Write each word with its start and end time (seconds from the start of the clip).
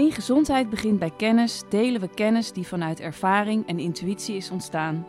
In 0.00 0.12
gezondheid 0.12 0.70
begint 0.70 0.98
bij 0.98 1.10
kennis, 1.16 1.62
delen 1.68 2.00
we 2.00 2.08
kennis 2.08 2.52
die 2.52 2.66
vanuit 2.66 3.00
ervaring 3.00 3.66
en 3.66 3.78
intuïtie 3.78 4.36
is 4.36 4.50
ontstaan. 4.50 5.06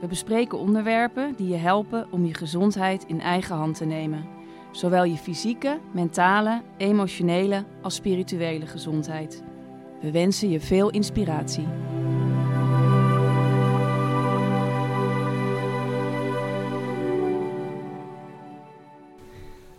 We 0.00 0.06
bespreken 0.06 0.58
onderwerpen 0.58 1.34
die 1.36 1.48
je 1.48 1.56
helpen 1.56 2.12
om 2.12 2.24
je 2.24 2.34
gezondheid 2.34 3.04
in 3.06 3.20
eigen 3.20 3.56
hand 3.56 3.76
te 3.76 3.84
nemen. 3.84 4.28
Zowel 4.72 5.04
je 5.04 5.16
fysieke, 5.16 5.80
mentale, 5.92 6.62
emotionele 6.76 7.64
als 7.82 7.94
spirituele 7.94 8.66
gezondheid. 8.66 9.42
We 10.00 10.10
wensen 10.10 10.50
je 10.50 10.60
veel 10.60 10.90
inspiratie. 10.90 11.66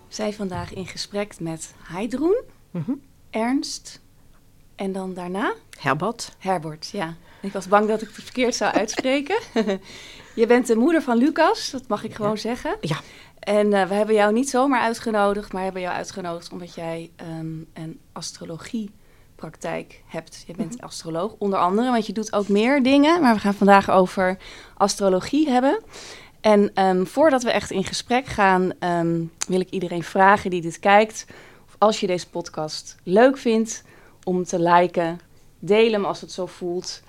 Zij 0.07 0.33
vandaag 0.33 0.73
in 0.73 0.85
gesprek 0.85 1.39
met 1.39 1.75
Heidroen, 1.83 2.43
Ernst 3.29 4.01
en 4.81 4.91
dan 4.91 5.13
daarna 5.13 5.53
Herbert. 5.79 6.35
Herbert. 6.37 6.89
Ja, 6.91 7.15
ik 7.41 7.53
was 7.53 7.67
bang 7.67 7.87
dat 7.87 8.01
ik 8.01 8.07
het 8.07 8.23
verkeerd 8.23 8.55
zou 8.55 8.73
uitspreken. 8.73 9.39
je 10.41 10.45
bent 10.47 10.67
de 10.67 10.75
moeder 10.75 11.01
van 11.01 11.17
Lucas, 11.17 11.69
dat 11.71 11.87
mag 11.87 12.03
ik 12.03 12.13
gewoon 12.15 12.37
zeggen. 12.37 12.77
Ja. 12.81 12.97
En 13.39 13.73
eh, 13.73 13.87
we 13.87 13.93
hebben 13.93 14.15
jou 14.15 14.33
niet 14.33 14.49
zomaar 14.49 14.81
uitgenodigd, 14.81 15.53
maar 15.53 15.63
hebben 15.63 15.81
jou 15.81 15.95
uitgenodigd 15.95 16.51
omdat 16.51 16.75
jij 16.75 17.11
ehm, 17.15 17.55
een 17.73 17.99
astrologiepraktijk 18.11 20.01
hebt. 20.05 20.43
Je 20.47 20.53
bent 20.53 20.81
astroloog, 20.81 21.35
onder 21.37 21.59
andere, 21.59 21.91
want 21.91 22.05
je 22.05 22.13
doet 22.13 22.33
ook 22.33 22.47
meer 22.47 22.83
dingen. 22.83 23.21
Maar 23.21 23.33
we 23.33 23.39
gaan 23.39 23.53
vandaag 23.53 23.89
over 23.89 24.37
astrologie 24.77 25.49
hebben. 25.49 25.79
En 26.41 26.71
ehm, 26.73 27.05
voordat 27.05 27.43
we 27.43 27.51
echt 27.51 27.71
in 27.71 27.83
gesprek 27.83 28.25
gaan, 28.25 28.71
ehm, 28.79 29.23
wil 29.47 29.59
ik 29.59 29.69
iedereen 29.69 30.03
vragen 30.03 30.49
die 30.49 30.61
dit 30.61 30.79
kijkt, 30.79 31.25
of 31.67 31.75
als 31.77 31.99
je 31.99 32.07
deze 32.07 32.29
podcast 32.29 32.95
leuk 33.03 33.37
vindt, 33.37 33.83
om 34.23 34.43
te 34.43 34.59
liken, 34.59 35.19
deel 35.59 35.91
hem 35.91 36.05
als 36.05 36.21
het 36.21 36.31
zo 36.31 36.45
voelt. 36.45 37.01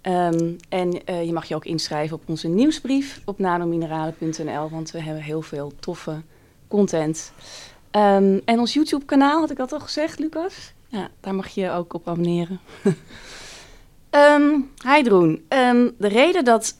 Ehm, 0.00 0.52
en 0.68 1.04
eh, 1.04 1.24
je 1.24 1.32
mag 1.32 1.44
je 1.44 1.54
ook 1.54 1.64
inschrijven 1.64 2.16
op 2.16 2.22
onze 2.26 2.48
nieuwsbrief 2.48 3.20
op 3.24 3.38
nanomineralen.nl, 3.38 4.70
want 4.70 4.90
we 4.90 5.02
hebben 5.02 5.22
heel 5.22 5.42
veel 5.42 5.72
toffe 5.80 6.22
content. 6.68 7.32
Ehm, 7.90 8.38
en 8.44 8.58
ons 8.58 8.74
YouTube-kanaal, 8.74 9.40
had 9.40 9.50
ik 9.50 9.56
dat 9.56 9.72
al 9.72 9.80
gezegd, 9.80 10.18
Lucas? 10.18 10.72
Ja, 10.88 11.08
daar 11.20 11.34
mag 11.34 11.48
je 11.48 11.70
ook 11.70 11.94
op 11.94 12.08
abonneren. 12.08 12.60
um, 14.10 14.70
Heidroen, 14.76 15.44
um, 15.48 15.94
de 15.98 16.08
reden 16.08 16.44
dat 16.44 16.76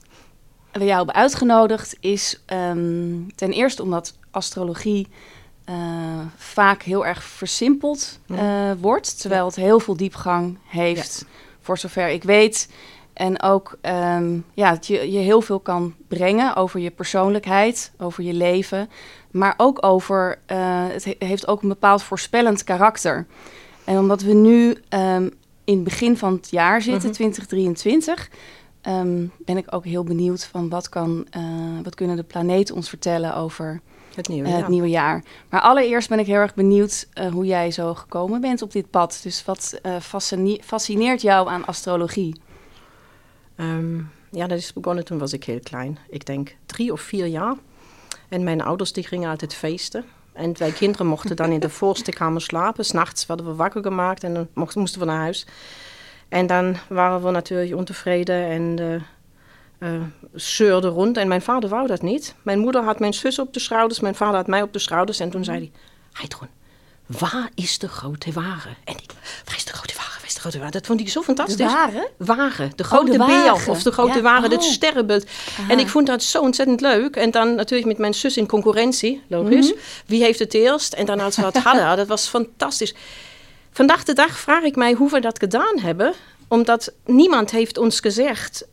we 0.73 0.85
jou 0.85 0.97
hebben 0.97 1.15
uitgenodigd 1.15 1.97
is 2.01 2.41
ten 3.35 3.53
eerste 3.53 3.83
omdat 3.83 4.19
astrologie 4.31 5.09
uh, 5.71 5.77
vaak 6.37 6.83
heel 6.83 7.07
erg 7.07 7.23
versimpeld 7.23 8.19
uh, 8.27 8.73
wordt, 8.81 9.21
terwijl 9.21 9.47
het 9.47 9.57
heel 9.57 9.81
veel 9.81 9.97
diepgang 9.97 10.59
heeft, 10.67 11.27
ja. 11.27 11.35
voor 11.61 11.79
zover 11.79 12.09
ik 12.09 12.23
weet. 12.23 12.69
En 13.13 13.43
ook 13.43 13.79
um, 13.83 14.45
ja, 14.55 14.71
dat 14.71 14.87
je, 14.87 15.13
je 15.13 15.19
heel 15.19 15.41
veel 15.41 15.61
kan 15.61 15.95
brengen 16.09 16.57
over 16.57 16.81
je 16.81 16.91
persoonlijkheid, 16.91 17.93
over 17.99 18.23
je 18.23 18.33
leven. 18.33 18.91
Maar 19.31 19.55
ook 19.57 19.85
over, 19.85 20.39
uh, 20.47 20.85
het 20.89 21.05
he 21.05 21.15
heeft 21.19 21.49
ook 21.49 21.63
een 21.63 21.69
bepaald 21.69 22.03
voorspellend 22.03 22.65
karakter. 22.65 23.27
En 23.85 23.99
omdat 23.99 24.23
we 24.23 24.33
nu 24.33 24.77
um, 24.89 25.31
in 25.65 25.75
het 25.75 25.85
begin 25.85 26.17
van 26.17 26.33
het 26.33 26.51
jaar 26.51 26.83
zitten, 26.83 27.11
mm 27.11 27.17
-hmm. 27.17 27.33
2023, 27.33 28.31
um, 28.83 29.33
ben 29.39 29.57
ik 29.57 29.75
ook 29.75 29.85
heel 29.85 30.05
benieuwd 30.05 30.45
van 30.45 30.69
wat, 30.69 30.89
kan, 30.89 31.27
uh, 31.37 31.43
wat 31.83 31.95
kunnen 31.95 32.17
de 32.17 32.23
planeten 32.23 32.75
ons 32.75 32.89
vertellen 32.89 33.37
over 33.37 33.81
het 34.15 34.29
nieuwe, 34.29 34.49
uh, 34.49 34.57
het 34.57 34.69
nieuwe 34.69 34.89
jaar. 34.89 35.25
Maar 35.49 35.61
allereerst 35.61 36.09
ben 36.09 36.19
ik 36.19 36.27
heel 36.27 36.37
erg 36.37 36.55
benieuwd 36.55 37.09
uh, 37.15 37.31
hoe 37.33 37.47
jij 37.47 37.71
zo 37.71 37.95
gekomen 37.95 38.41
bent 38.41 38.63
op 38.63 38.73
dit 38.73 38.91
pad. 38.91 39.21
Dus 39.23 39.45
wat 39.45 39.81
uh, 39.83 39.97
fascineert 40.61 41.23
jou 41.23 41.49
aan 41.49 41.65
astrologie? 41.65 42.41
Um, 43.57 44.11
ja, 44.31 44.47
dat 44.47 44.59
is 44.59 44.73
begonnen 44.73 45.05
toen 45.05 45.19
was 45.19 45.33
ik 45.33 45.45
heel 45.45 45.61
klein. 45.61 45.99
Ik 46.09 46.27
denk 46.27 46.57
drie 46.67 46.93
of 46.93 47.01
vier 47.01 47.27
jaar. 47.27 47.55
En 48.29 48.45
mijn 48.45 48.63
ouders 48.63 48.93
die 48.93 49.07
gingen 49.07 49.31
altijd 49.31 49.55
feesten. 49.55 50.05
En 50.33 50.59
wij 50.59 50.71
kinderen 50.71 51.07
mochten 51.07 51.37
dan 51.37 51.51
in 51.51 51.61
de 51.61 51.71
voorste 51.81 52.13
kamer 52.13 52.41
slapen. 52.41 52.85
S'nachts 52.85 53.27
werden 53.27 53.47
we 53.47 53.55
wakker 53.55 53.83
gemaakt 53.83 54.25
en 54.25 54.35
dan 54.35 54.49
moesten 54.55 55.01
we 55.01 55.07
naar 55.07 55.21
huis. 55.21 55.47
En 56.29 56.47
dan 56.47 56.77
waren 56.89 57.23
we 57.23 57.31
natuurlijk 57.31 57.75
ontevreden 57.77 58.45
en 58.45 58.77
uh, 59.81 60.03
zeurden 60.33 60.91
rond. 60.91 61.17
En 61.17 61.29
mijn 61.29 61.43
vader 61.43 61.69
wou 61.69 61.87
dat 61.87 62.03
niet. 62.03 62.35
Mijn 62.43 62.59
moeder 62.59 62.83
had 62.83 62.99
mijn 62.99 63.15
zus 63.15 63.39
op 63.39 63.55
de 63.55 63.61
schouders, 63.61 64.01
mijn 64.01 64.15
vader 64.15 64.37
had 64.37 64.47
mij 64.47 64.63
op 64.63 64.73
de 64.73 64.79
schouders. 64.79 65.21
En 65.21 65.31
toen 65.31 65.45
zei 65.45 65.59
hij, 65.59 65.71
Heidroen, 66.13 66.49
waar 67.07 67.51
is 67.55 67.79
de 67.79 67.89
grote 67.89 68.33
ware? 68.33 68.69
En 68.85 68.95
ik, 68.95 69.13
waar 69.45 69.57
is 69.57 69.65
de 69.65 69.73
grote 69.73 69.95
ware? 69.97 70.09
Waar 70.09 70.27
is 70.27 70.35
de 70.35 70.41
grote 70.41 70.59
ware? 70.59 70.71
Dat 70.71 70.87
vond 70.87 71.01
ik 71.01 71.09
zo 71.09 71.23
fantastisch. 71.23 71.57
De? 71.57 72.09
Ware, 72.17 72.71
de 72.77 72.85
grote 72.85 73.13
oh, 73.13 73.19
de 73.19 73.25
beer 73.25 73.69
of 73.69 73.83
de 73.83 73.93
grote 73.93 74.17
ja. 74.17 74.23
ware, 74.23 74.47
oh. 74.47 74.53
het 74.53 74.63
sterrenbeeld. 74.63 75.27
Aha. 75.59 75.71
En 75.71 75.79
ik 75.79 75.89
vond 75.89 76.07
dat 76.07 76.23
zo 76.23 76.41
ontzettend 76.41 76.81
leuk. 76.81 77.17
En 77.17 77.31
dan 77.31 77.55
natuurlijk 77.55 77.89
met 77.89 77.99
mijn 77.99 78.15
zus 78.15 78.37
in 78.37 78.47
concurrentie, 78.47 79.23
logisch. 79.29 79.67
Mm 79.67 79.73
-hmm. 79.73 80.05
Wie 80.07 80.23
heeft 80.23 80.39
het 80.39 80.55
eerst? 80.55 80.93
En 80.93 81.07
dan 81.07 81.21
als 81.21 81.37
we 81.37 81.45
het 81.45 81.57
hadden, 81.57 81.97
dat 81.97 82.07
was 82.07 82.27
fantastisch. 82.27 82.95
Vandaag 83.73 84.05
de 84.05 84.13
dag 84.13 84.39
vraag 84.39 84.63
ik 84.63 84.77
mij 84.77 84.93
hoe 84.93 85.11
we 85.11 85.21
dat 85.21 85.39
gedaan 85.39 85.79
hebben. 85.79 86.15
Omdat 86.49 86.93
niemand 87.05 87.51
heeft 87.51 87.79
ons 87.79 88.01
gezegd, 88.01 88.67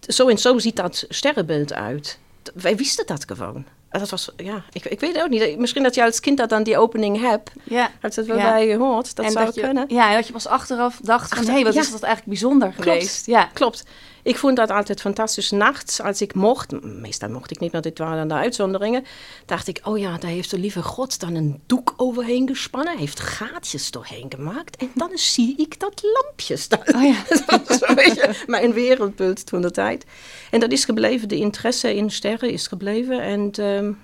zo 0.00 0.28
en 0.28 0.38
zo 0.38 0.58
ziet 0.58 0.76
dat 0.76 1.04
sterrenbeeld 1.08 1.72
uit. 1.72 2.18
Wij 2.54 2.76
wisten 2.76 3.06
dat 3.06 3.24
gewoon. 3.26 3.64
Dat 3.90 4.10
was, 4.10 4.30
ja, 4.36 4.64
ik, 4.72 4.84
ik 4.84 5.00
weet 5.00 5.14
het 5.14 5.22
ook 5.22 5.28
niet. 5.28 5.58
Misschien 5.58 5.82
dat 5.82 5.94
je 5.94 6.04
als 6.04 6.20
kind 6.20 6.38
dat 6.38 6.48
dan 6.48 6.62
die 6.62 6.78
opening 6.78 7.20
hebt. 7.20 7.50
Ja. 7.64 7.90
Had 8.00 8.14
het 8.14 8.26
wel 8.26 8.36
ja. 8.36 8.52
bij. 8.52 8.76
Dat 8.76 9.18
en 9.24 9.30
zou 9.30 9.44
dat 9.44 9.54
je, 9.54 9.60
kunnen. 9.60 9.84
Ja, 9.88 10.08
en 10.08 10.14
dat 10.14 10.26
je 10.26 10.32
pas 10.32 10.46
achteraf 10.46 11.00
dacht 11.02 11.34
van... 11.34 11.44
hé, 11.44 11.52
hey, 11.52 11.64
wat 11.64 11.74
ja. 11.74 11.80
is 11.80 11.90
dat 11.90 12.02
eigenlijk 12.02 12.38
bijzonder 12.40 12.68
klopt. 12.68 12.82
geweest. 12.82 13.26
Ja, 13.26 13.44
klopt. 13.52 13.84
Ik 14.28 14.38
vond 14.38 14.56
dat 14.56 14.70
altijd 14.70 15.00
fantastisch. 15.00 15.50
Nachts, 15.50 16.00
als 16.00 16.22
ik 16.22 16.34
mocht... 16.34 16.82
Meestal 16.82 17.28
mocht 17.28 17.50
ik 17.50 17.60
niet, 17.60 17.72
want 17.72 17.84
dit 17.84 17.98
waren 17.98 18.16
dan 18.16 18.28
de 18.28 18.34
uitzonderingen. 18.34 19.04
Dacht 19.46 19.68
ik, 19.68 19.80
oh 19.82 19.98
ja, 19.98 20.18
daar 20.18 20.30
heeft 20.30 20.50
de 20.50 20.58
lieve 20.58 20.82
God 20.82 21.20
dan 21.20 21.34
een 21.34 21.60
doek 21.66 21.94
overheen 21.96 22.48
gespannen. 22.48 22.98
heeft 22.98 23.20
gaatjes 23.20 23.90
doorheen 23.90 24.26
gemaakt. 24.28 24.76
En 24.76 24.90
dan 24.94 25.10
zie 25.14 25.56
ik 25.56 25.80
dat 25.80 26.02
lampje 26.02 26.56
staan. 26.56 26.94
Oh 26.94 27.02
ja. 27.02 27.24
dat 27.46 27.68
was 27.68 27.88
een 27.88 27.94
beetje 27.94 28.34
mijn 28.46 28.72
wereldbeeld 28.72 29.46
toen 29.46 29.60
de 29.60 29.70
tijd. 29.70 30.04
En 30.50 30.60
dat 30.60 30.72
is 30.72 30.84
gebleven. 30.84 31.28
De 31.28 31.36
interesse 31.36 31.94
in 31.94 32.10
sterren 32.10 32.50
is 32.50 32.66
gebleven. 32.66 33.20
En... 33.22 33.64
Um, 33.64 33.98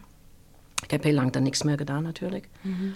ik 0.82 0.90
heb 0.90 1.02
heel 1.02 1.14
lang 1.14 1.32
dan 1.32 1.42
niks 1.42 1.62
meer 1.62 1.76
gedaan 1.76 2.02
natuurlijk. 2.02 2.48
Mm 2.60 2.76
-hmm. 2.78 2.94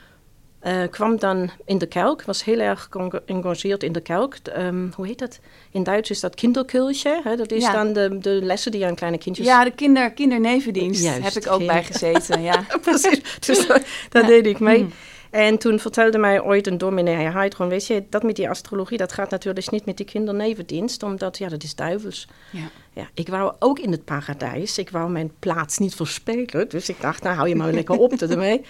Uh, 0.62 0.82
kwam 0.90 1.18
dan 1.18 1.50
in 1.64 1.78
de 1.78 1.86
kelk, 1.86 2.22
was 2.22 2.44
heel 2.44 2.58
erg 2.58 2.88
geëngageerd 2.90 3.82
in 3.82 3.92
de 3.92 4.00
kelk. 4.00 4.34
Um, 4.56 4.92
hoe 4.94 5.06
heet 5.06 5.18
dat? 5.18 5.38
In 5.70 5.82
Duits 5.82 6.10
is 6.10 6.20
dat 6.20 6.34
kinderkultje. 6.34 7.20
Hè? 7.24 7.36
Dat 7.36 7.50
is 7.50 7.62
ja. 7.62 7.72
dan 7.72 7.92
de, 7.92 8.18
de, 8.18 8.30
lessen 8.42 8.70
die 8.70 8.80
je 8.80 8.86
aan 8.86 8.94
kleine 8.94 9.18
kindjes... 9.18 9.46
Ja, 9.46 9.64
de 9.64 9.70
kinder, 9.70 10.10
kindernevendienst 10.12 11.02
Juist, 11.02 11.34
heb 11.34 11.44
ik 11.44 11.52
ook 11.52 11.66
bij 11.66 11.84
gezeten. 11.84 12.42
Ja. 12.42 12.64
Precies, 12.82 13.20
dus 13.40 13.66
daar 14.10 14.22
ja. 14.22 14.26
deed 14.26 14.46
ik 14.46 14.58
mee. 14.58 14.82
Mm. 14.82 14.92
En 15.30 15.58
toen 15.58 15.78
vertelde 15.78 16.18
mij 16.18 16.42
ooit 16.42 16.66
een 16.66 16.78
dominee, 16.78 17.14
hij 17.14 17.24
had 17.24 17.54
gewoon, 17.54 17.70
weet 17.70 17.86
je, 17.86 18.04
dat 18.10 18.22
met 18.22 18.36
die 18.36 18.48
astrologie, 18.48 18.98
dat 18.98 19.12
gaat 19.12 19.30
natuurlijk 19.30 19.70
niet 19.70 19.84
met 19.84 19.96
die 19.96 20.06
kindernevendienst, 20.06 21.02
omdat, 21.02 21.38
ja, 21.38 21.48
dat 21.48 21.62
is 21.62 21.74
duivels. 21.74 22.28
Ja. 22.50 22.70
Ja, 22.92 23.08
ik 23.14 23.28
wou 23.28 23.54
ook 23.58 23.78
in 23.78 23.90
het 23.90 24.04
paradijs, 24.04 24.78
ik 24.78 24.90
wou 24.90 25.10
mijn 25.10 25.32
plaats 25.38 25.78
niet 25.78 25.94
verspelen, 25.94 26.68
dus 26.68 26.88
ik 26.88 27.00
dacht, 27.00 27.22
nou, 27.22 27.36
hou 27.36 27.48
je 27.48 27.56
maar 27.56 27.72
lekker 27.72 27.98
op 27.98 28.12
ermee. 28.12 28.60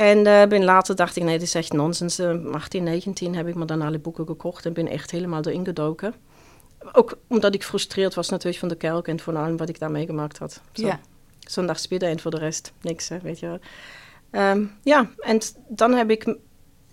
En 0.00 0.18
uh, 0.18 0.46
ben 0.46 0.64
later 0.64 0.96
dacht 0.96 1.16
ik, 1.16 1.22
nee, 1.22 1.38
dit 1.38 1.46
is 1.46 1.54
echt 1.54 1.72
nonsens. 1.72 2.20
Uh, 2.20 2.52
18, 2.52 2.82
19 2.82 3.34
heb 3.34 3.46
ik 3.46 3.54
me 3.54 3.64
dan 3.64 3.82
alle 3.82 3.98
boeken 3.98 4.26
gekocht 4.26 4.66
en 4.66 4.72
ben 4.72 4.88
echt 4.88 5.10
helemaal 5.10 5.42
erin 5.44 5.64
gedoken. 5.64 6.14
Ook 6.92 7.18
omdat 7.26 7.54
ik 7.54 7.62
frustreerd 7.62 8.14
was 8.14 8.28
natuurlijk 8.28 8.58
van 8.58 8.68
de 8.68 8.74
kelk 8.74 9.08
en 9.08 9.20
van 9.20 9.36
allem 9.36 9.56
wat 9.56 9.68
ik 9.68 9.78
daar 9.78 9.90
meegemaakt 9.90 10.38
had. 10.38 10.60
Zo. 10.72 10.86
Ja. 10.86 11.00
Zondags 11.38 11.88
bidden 11.88 12.08
en 12.08 12.20
voor 12.20 12.30
de 12.30 12.38
rest 12.38 12.72
niks, 12.80 13.08
hè, 13.08 13.18
weet 13.18 13.38
je 13.38 13.46
wel. 13.46 13.58
Um, 14.50 14.72
ja, 14.82 15.10
en 15.18 15.40
dan 15.68 15.92
heb 15.92 16.10
ik 16.10 16.36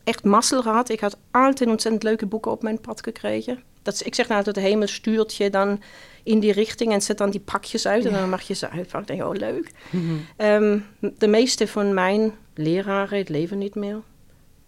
echt 0.03 0.23
mazzel 0.23 0.61
gehad. 0.61 0.89
Ik 0.89 0.99
had 0.99 1.17
altijd 1.31 1.69
ontzettend 1.69 2.03
leuke 2.03 2.25
boeken 2.25 2.51
op 2.51 2.61
mijn 2.61 2.81
pad 2.81 3.03
gekregen. 3.03 3.63
Dat 3.81 3.93
is, 3.93 4.01
ik 4.01 4.15
zeg 4.15 4.25
nou 4.25 4.37
altijd, 4.37 4.55
de 4.55 4.71
hemel 4.71 4.87
stuurt 4.87 5.35
je 5.35 5.49
dan 5.49 5.81
in 6.23 6.39
die 6.39 6.51
richting 6.51 6.91
en 6.91 7.01
zet 7.01 7.17
dan 7.17 7.29
die 7.29 7.39
pakjes 7.39 7.87
uit. 7.87 8.03
Ja. 8.03 8.09
En 8.09 8.15
dan 8.15 8.29
mag 8.29 8.41
je 8.41 8.53
ze 8.53 8.69
uitpakken. 8.69 9.13
Ik 9.13 9.19
denk, 9.19 9.33
oh 9.33 9.39
leuk. 9.39 9.71
Mm 9.89 10.07
-hmm. 10.07 10.45
um, 10.47 10.85
de 11.17 11.27
meeste 11.27 11.67
van 11.67 11.93
mijn 11.93 12.33
leraren 12.57 13.17
het 13.17 13.29
leven 13.29 13.57
niet 13.57 13.75
meer. 13.75 14.01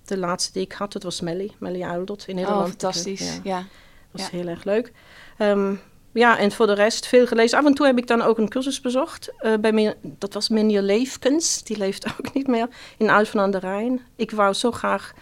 De 0.05 0.17
laatste 0.17 0.53
die 0.53 0.61
ik 0.61 0.71
had, 0.71 0.91
dat 0.91 1.03
was 1.03 1.21
Melly, 1.21 1.51
Melly 1.57 1.83
Uildert 1.83 2.27
in 2.27 2.35
Nederland. 2.35 2.63
Oh, 2.63 2.69
fantastisch, 2.69 3.35
ja. 3.35 3.41
ja. 3.43 3.57
Dat 3.57 4.21
was 4.21 4.29
ja. 4.29 4.37
heel 4.37 4.47
erg 4.47 4.63
leuk. 4.63 4.91
Um, 5.37 5.79
ja, 6.11 6.37
en 6.37 6.51
voor 6.51 6.67
de 6.67 6.73
rest 6.73 7.07
veel 7.07 7.27
gelezen. 7.27 7.57
Af 7.57 7.65
en 7.65 7.73
toe 7.73 7.85
heb 7.85 7.97
ik 7.97 8.07
dan 8.07 8.21
ook 8.21 8.37
een 8.37 8.49
cursus 8.49 8.81
bezocht. 8.81 9.31
Uh, 9.41 9.53
bij 9.61 9.71
me, 9.71 9.95
dat 10.01 10.33
was 10.33 10.49
meneer 10.49 10.81
Leefkens, 10.81 11.63
die 11.63 11.77
leeft 11.77 12.05
ook 12.19 12.33
niet 12.33 12.47
meer, 12.47 12.67
in 12.97 13.09
Alphen 13.09 13.39
aan 13.39 13.51
de 13.51 13.59
Rijn. 13.59 14.01
Ik 14.15 14.31
wou 14.31 14.53
zo 14.53 14.71
graag 14.71 15.13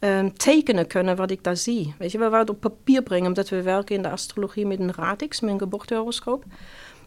um, 0.00 0.36
tekenen 0.36 0.86
kunnen 0.86 1.16
wat 1.16 1.30
ik 1.30 1.44
daar 1.44 1.56
zie. 1.56 1.94
Weet 1.98 2.12
je, 2.12 2.18
we 2.18 2.28
wouden 2.28 2.54
het 2.54 2.64
op 2.64 2.72
papier 2.72 3.02
brengen, 3.02 3.26
omdat 3.26 3.48
we 3.48 3.62
werken 3.62 3.96
in 3.96 4.02
de 4.02 4.10
astrologie 4.10 4.66
met 4.66 4.80
een 4.80 4.94
radix, 4.94 5.40
met 5.40 5.50
een 5.50 5.58
geboortehoroscoop. 5.58 6.44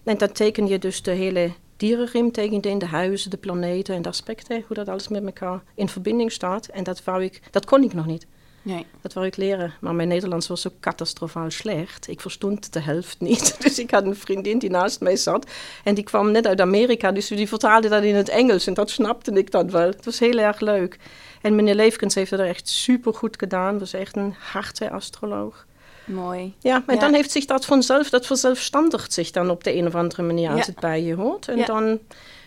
En 0.04 0.18
dan 0.18 0.32
teken 0.32 0.68
je 0.68 0.80
dus 0.80 1.02
de 1.02 1.12
hele 1.12 1.52
dierenriem, 1.84 2.32
teken 2.32 2.60
je 2.62 2.70
in 2.70 2.78
de 2.78 2.86
huizen, 2.86 3.30
de 3.30 3.38
planeten 3.38 3.96
en 3.96 4.02
de 4.02 4.10
aspecten, 4.10 4.64
hoe 4.68 4.76
dat 4.76 4.88
alles 4.88 5.08
met 5.08 5.26
elkaar 5.26 5.64
in 5.76 5.90
verbinding 5.90 6.32
staat. 6.32 6.68
En 6.68 6.84
dat, 6.84 7.04
wou 7.04 7.24
ik, 7.24 7.42
dat 7.52 7.66
kon 7.66 7.84
ik 7.84 7.94
nog 7.94 8.06
niet. 8.06 8.26
Nee. 8.62 8.86
Dat 9.02 9.14
wou 9.14 9.26
ik 9.26 9.38
leren. 9.38 9.74
Maar 9.82 9.96
mijn 9.96 10.08
Nederlands 10.08 10.48
was 10.48 10.62
zo 10.62 10.70
catastrofaal 10.80 11.52
slecht. 11.52 12.08
Ik 12.08 12.22
verstond 12.22 12.74
de 12.74 12.80
helft 12.80 13.20
niet. 13.20 13.56
Dus 13.64 13.80
ik 13.80 13.92
had 13.92 14.06
een 14.06 14.16
vriendin 14.16 14.60
die 14.60 14.70
naast 14.70 15.00
mij 15.00 15.16
zat. 15.16 15.52
En 15.84 15.96
die 15.96 16.04
kwam 16.04 16.32
net 16.32 16.48
uit 16.48 16.62
Amerika. 16.62 17.12
Dus 17.12 17.28
die 17.28 17.48
vertaalde 17.48 17.90
dat 17.90 18.04
in 18.04 18.16
het 18.16 18.30
Engels. 18.30 18.68
En 18.68 18.74
dat 18.74 18.90
snapte 18.90 19.32
ik 19.32 19.52
dan 19.52 19.72
wel. 19.72 19.88
Het 19.88 20.06
was 20.06 20.20
heel 20.20 20.38
erg 20.38 20.60
leuk. 20.60 20.98
En 21.42 21.56
meneer 21.56 21.76
Leefkens 21.76 22.16
heeft 22.16 22.30
dat 22.30 22.40
echt 22.40 22.68
super 22.68 23.14
goed 23.14 23.36
gedaan. 23.40 23.80
Was 23.80 23.94
echt 23.94 24.16
een 24.16 24.36
harte 24.40 24.90
astroloog. 24.90 25.66
Mooi. 26.06 26.54
Ja, 26.60 26.84
en 26.88 26.94
Ja. 26.94 27.00
dan 27.00 27.14
heeft 27.14 27.32
zich 27.32 27.46
dat 27.46 27.66
vanzelf, 27.66 28.10
dat 28.10 28.26
verzelfstandigt 28.26 29.14
zich 29.14 29.32
dan 29.32 29.50
op 29.50 29.64
de 29.64 29.76
een 29.76 29.88
of 29.88 29.96
andere 29.96 30.22
manier 30.24 30.50
als 30.50 30.68
het 30.68 30.80
bij 30.80 31.04
je 31.04 31.16
hoort. 31.16 31.48
En 31.48 31.66
dan 31.66 32.00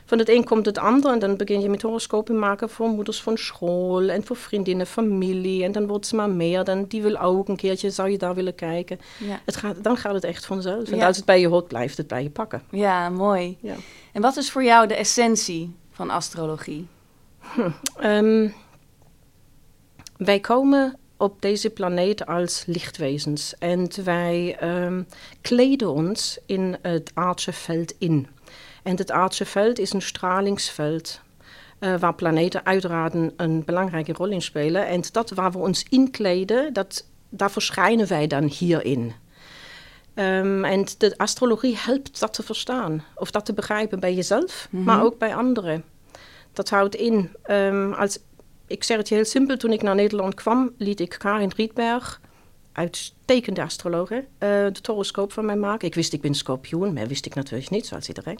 van 0.09 0.19
het 0.19 0.29
een 0.29 0.45
komt 0.45 0.67
het 0.67 0.79
ander 0.79 1.13
en 1.13 1.19
dan 1.19 1.37
begin 1.37 1.61
je 1.61 1.69
met 1.69 1.83
horoscopen 1.83 2.39
maken 2.39 2.71
voor 2.71 2.89
moeders 2.89 3.23
van 3.23 3.37
school 3.39 4.09
en 4.09 4.27
voor 4.27 4.37
vriendinnen, 4.37 4.87
familie. 4.87 5.65
En 5.65 5.73
dan 5.73 5.87
wordt 5.87 6.07
ze 6.07 6.17
maar 6.17 6.31
meer, 6.31 6.65
dan 6.65 6.85
die 6.85 7.03
wil 7.03 7.19
ook 7.19 7.49
een 7.49 7.57
keertje, 7.57 7.91
zou 7.91 8.11
je 8.11 8.19
daar 8.19 8.35
willen 8.35 8.55
kijken. 8.55 9.01
Ja. 9.19 9.41
Het 9.45 9.57
gaat, 9.57 9.85
dan 9.85 9.97
gaat 9.97 10.15
het 10.15 10.25
echt 10.25 10.47
vanzelf. 10.47 10.91
En 10.91 11.03
als 11.03 11.17
het 11.17 11.25
bij 11.25 11.41
je 11.41 11.49
hoort, 11.49 11.69
blijft 11.69 11.97
het 11.97 12.07
bij 12.07 12.23
je 12.23 12.31
pakken. 12.31 12.63
ja, 12.71 13.09
mooi. 13.11 13.57
Ja. 13.61 13.75
En 14.13 14.23
wat 14.23 14.37
is 14.37 14.51
voor 14.51 14.65
jou 14.65 14.87
de 14.87 14.95
essentie 14.95 15.75
van 15.91 16.11
astrologie? 16.11 16.87
Ehm, 18.01 18.49
wij 20.17 20.41
komen 20.41 20.97
op 21.17 21.43
deze 21.43 21.71
planeet 21.71 22.27
als 22.27 22.65
lichtwezens 22.67 23.55
en 23.59 23.89
wij 24.05 24.57
ehm, 24.61 25.03
kleden 25.41 25.91
ons 25.93 26.39
in 26.47 26.77
het 26.83 27.11
aardse 27.15 27.53
veld 27.53 27.95
in. 27.99 28.29
En 28.83 28.97
het 28.97 29.11
aardse 29.11 29.45
veld 29.45 29.79
is 29.79 29.93
een 29.93 30.03
stralingsveld 30.03 31.21
eh, 31.79 31.95
waar 31.99 32.15
planeten 32.15 32.65
uiteraard 32.65 33.15
een, 33.15 33.33
een 33.37 33.65
belangrijke 33.65 34.13
rol 34.13 34.29
in 34.29 34.43
spelen. 34.43 34.87
En 34.87 35.03
dat 35.13 35.31
waar 35.31 35.53
we 35.53 35.59
ons 35.59 35.85
inkleden, 35.89 36.73
dat, 36.73 37.07
daar 37.29 37.51
verschijnen 37.51 38.09
wij 38.09 38.27
dan 38.27 38.45
hierin. 38.45 39.13
Ehm, 40.15 40.65
en 40.65 40.87
de 40.99 41.15
astrologie 41.17 41.77
helpt 41.77 42.21
dat 42.21 42.33
te 42.35 42.43
verstaan, 42.43 43.05
of 43.15 43.31
dat 43.31 43.45
te 43.45 43.53
begrijpen 43.53 44.01
bij 44.01 44.15
jezelf, 44.15 44.69
maar 44.71 45.05
ook 45.05 45.19
bij 45.19 45.35
anderen. 45.35 45.85
Dat 46.53 46.69
houdt 46.69 46.95
in, 46.95 47.31
ehm, 47.43 47.93
als, 47.93 48.19
ik 48.67 48.85
zeg 48.85 48.97
het 48.97 49.09
je 49.09 49.15
heel 49.15 49.25
simpel, 49.25 49.57
toen 49.57 49.73
ik 49.73 49.83
naar 49.83 49.95
Nederland 49.95 50.35
kwam, 50.35 50.71
liet 50.79 51.01
ik 51.01 51.15
Karin 51.19 51.53
Rietberg, 51.57 52.21
uitstekende 52.73 53.63
astrologe, 53.63 54.25
eh, 54.39 54.49
de 54.49 54.81
horoscoop 54.83 55.33
van 55.33 55.45
mij 55.45 55.57
maken. 55.57 55.89
Ik 55.89 55.95
wist, 55.95 56.13
ik 56.13 56.21
ben 56.21 56.35
scorpioen, 56.35 56.93
maar 56.93 57.07
wist 57.07 57.27
ik 57.27 57.35
natuurlijk 57.35 57.71
niet, 57.71 57.87
zoals 57.87 58.09
iedereen. 58.09 58.39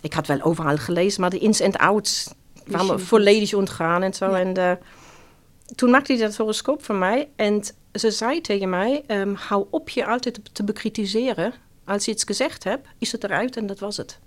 Ik 0.00 0.12
had 0.12 0.26
wel 0.26 0.42
overal 0.42 0.76
gelezen, 0.76 1.20
maar 1.20 1.30
de 1.30 1.38
ins 1.38 1.60
en 1.60 1.76
outs 1.76 2.34
waren 2.66 2.86
me 2.86 2.98
volledig 2.98 3.54
ontgaan 3.54 4.02
en 4.02 4.14
zo. 4.14 4.30
Ja. 4.30 4.38
En 4.38 4.56
eh, 4.56 4.72
toen 5.74 5.90
maakte 5.90 6.12
hij 6.12 6.22
dat 6.22 6.36
horoscoop 6.36 6.84
van 6.84 6.98
mij 6.98 7.28
en 7.36 7.62
ze 7.92 8.10
zei 8.10 8.40
tegen 8.40 8.70
mij, 8.70 9.02
ehm, 9.06 9.34
hou 9.34 9.66
op 9.70 9.88
je 9.88 10.06
altijd 10.06 10.40
te 10.52 10.64
bekritiseren. 10.64 11.52
Als 11.84 12.04
je 12.04 12.10
iets 12.10 12.24
gezegd 12.24 12.64
hebt, 12.64 12.88
is 12.98 13.12
het 13.12 13.24
eruit 13.24 13.56
en 13.56 13.66
dat 13.66 13.78
was 13.78 13.96
het. 13.96 14.18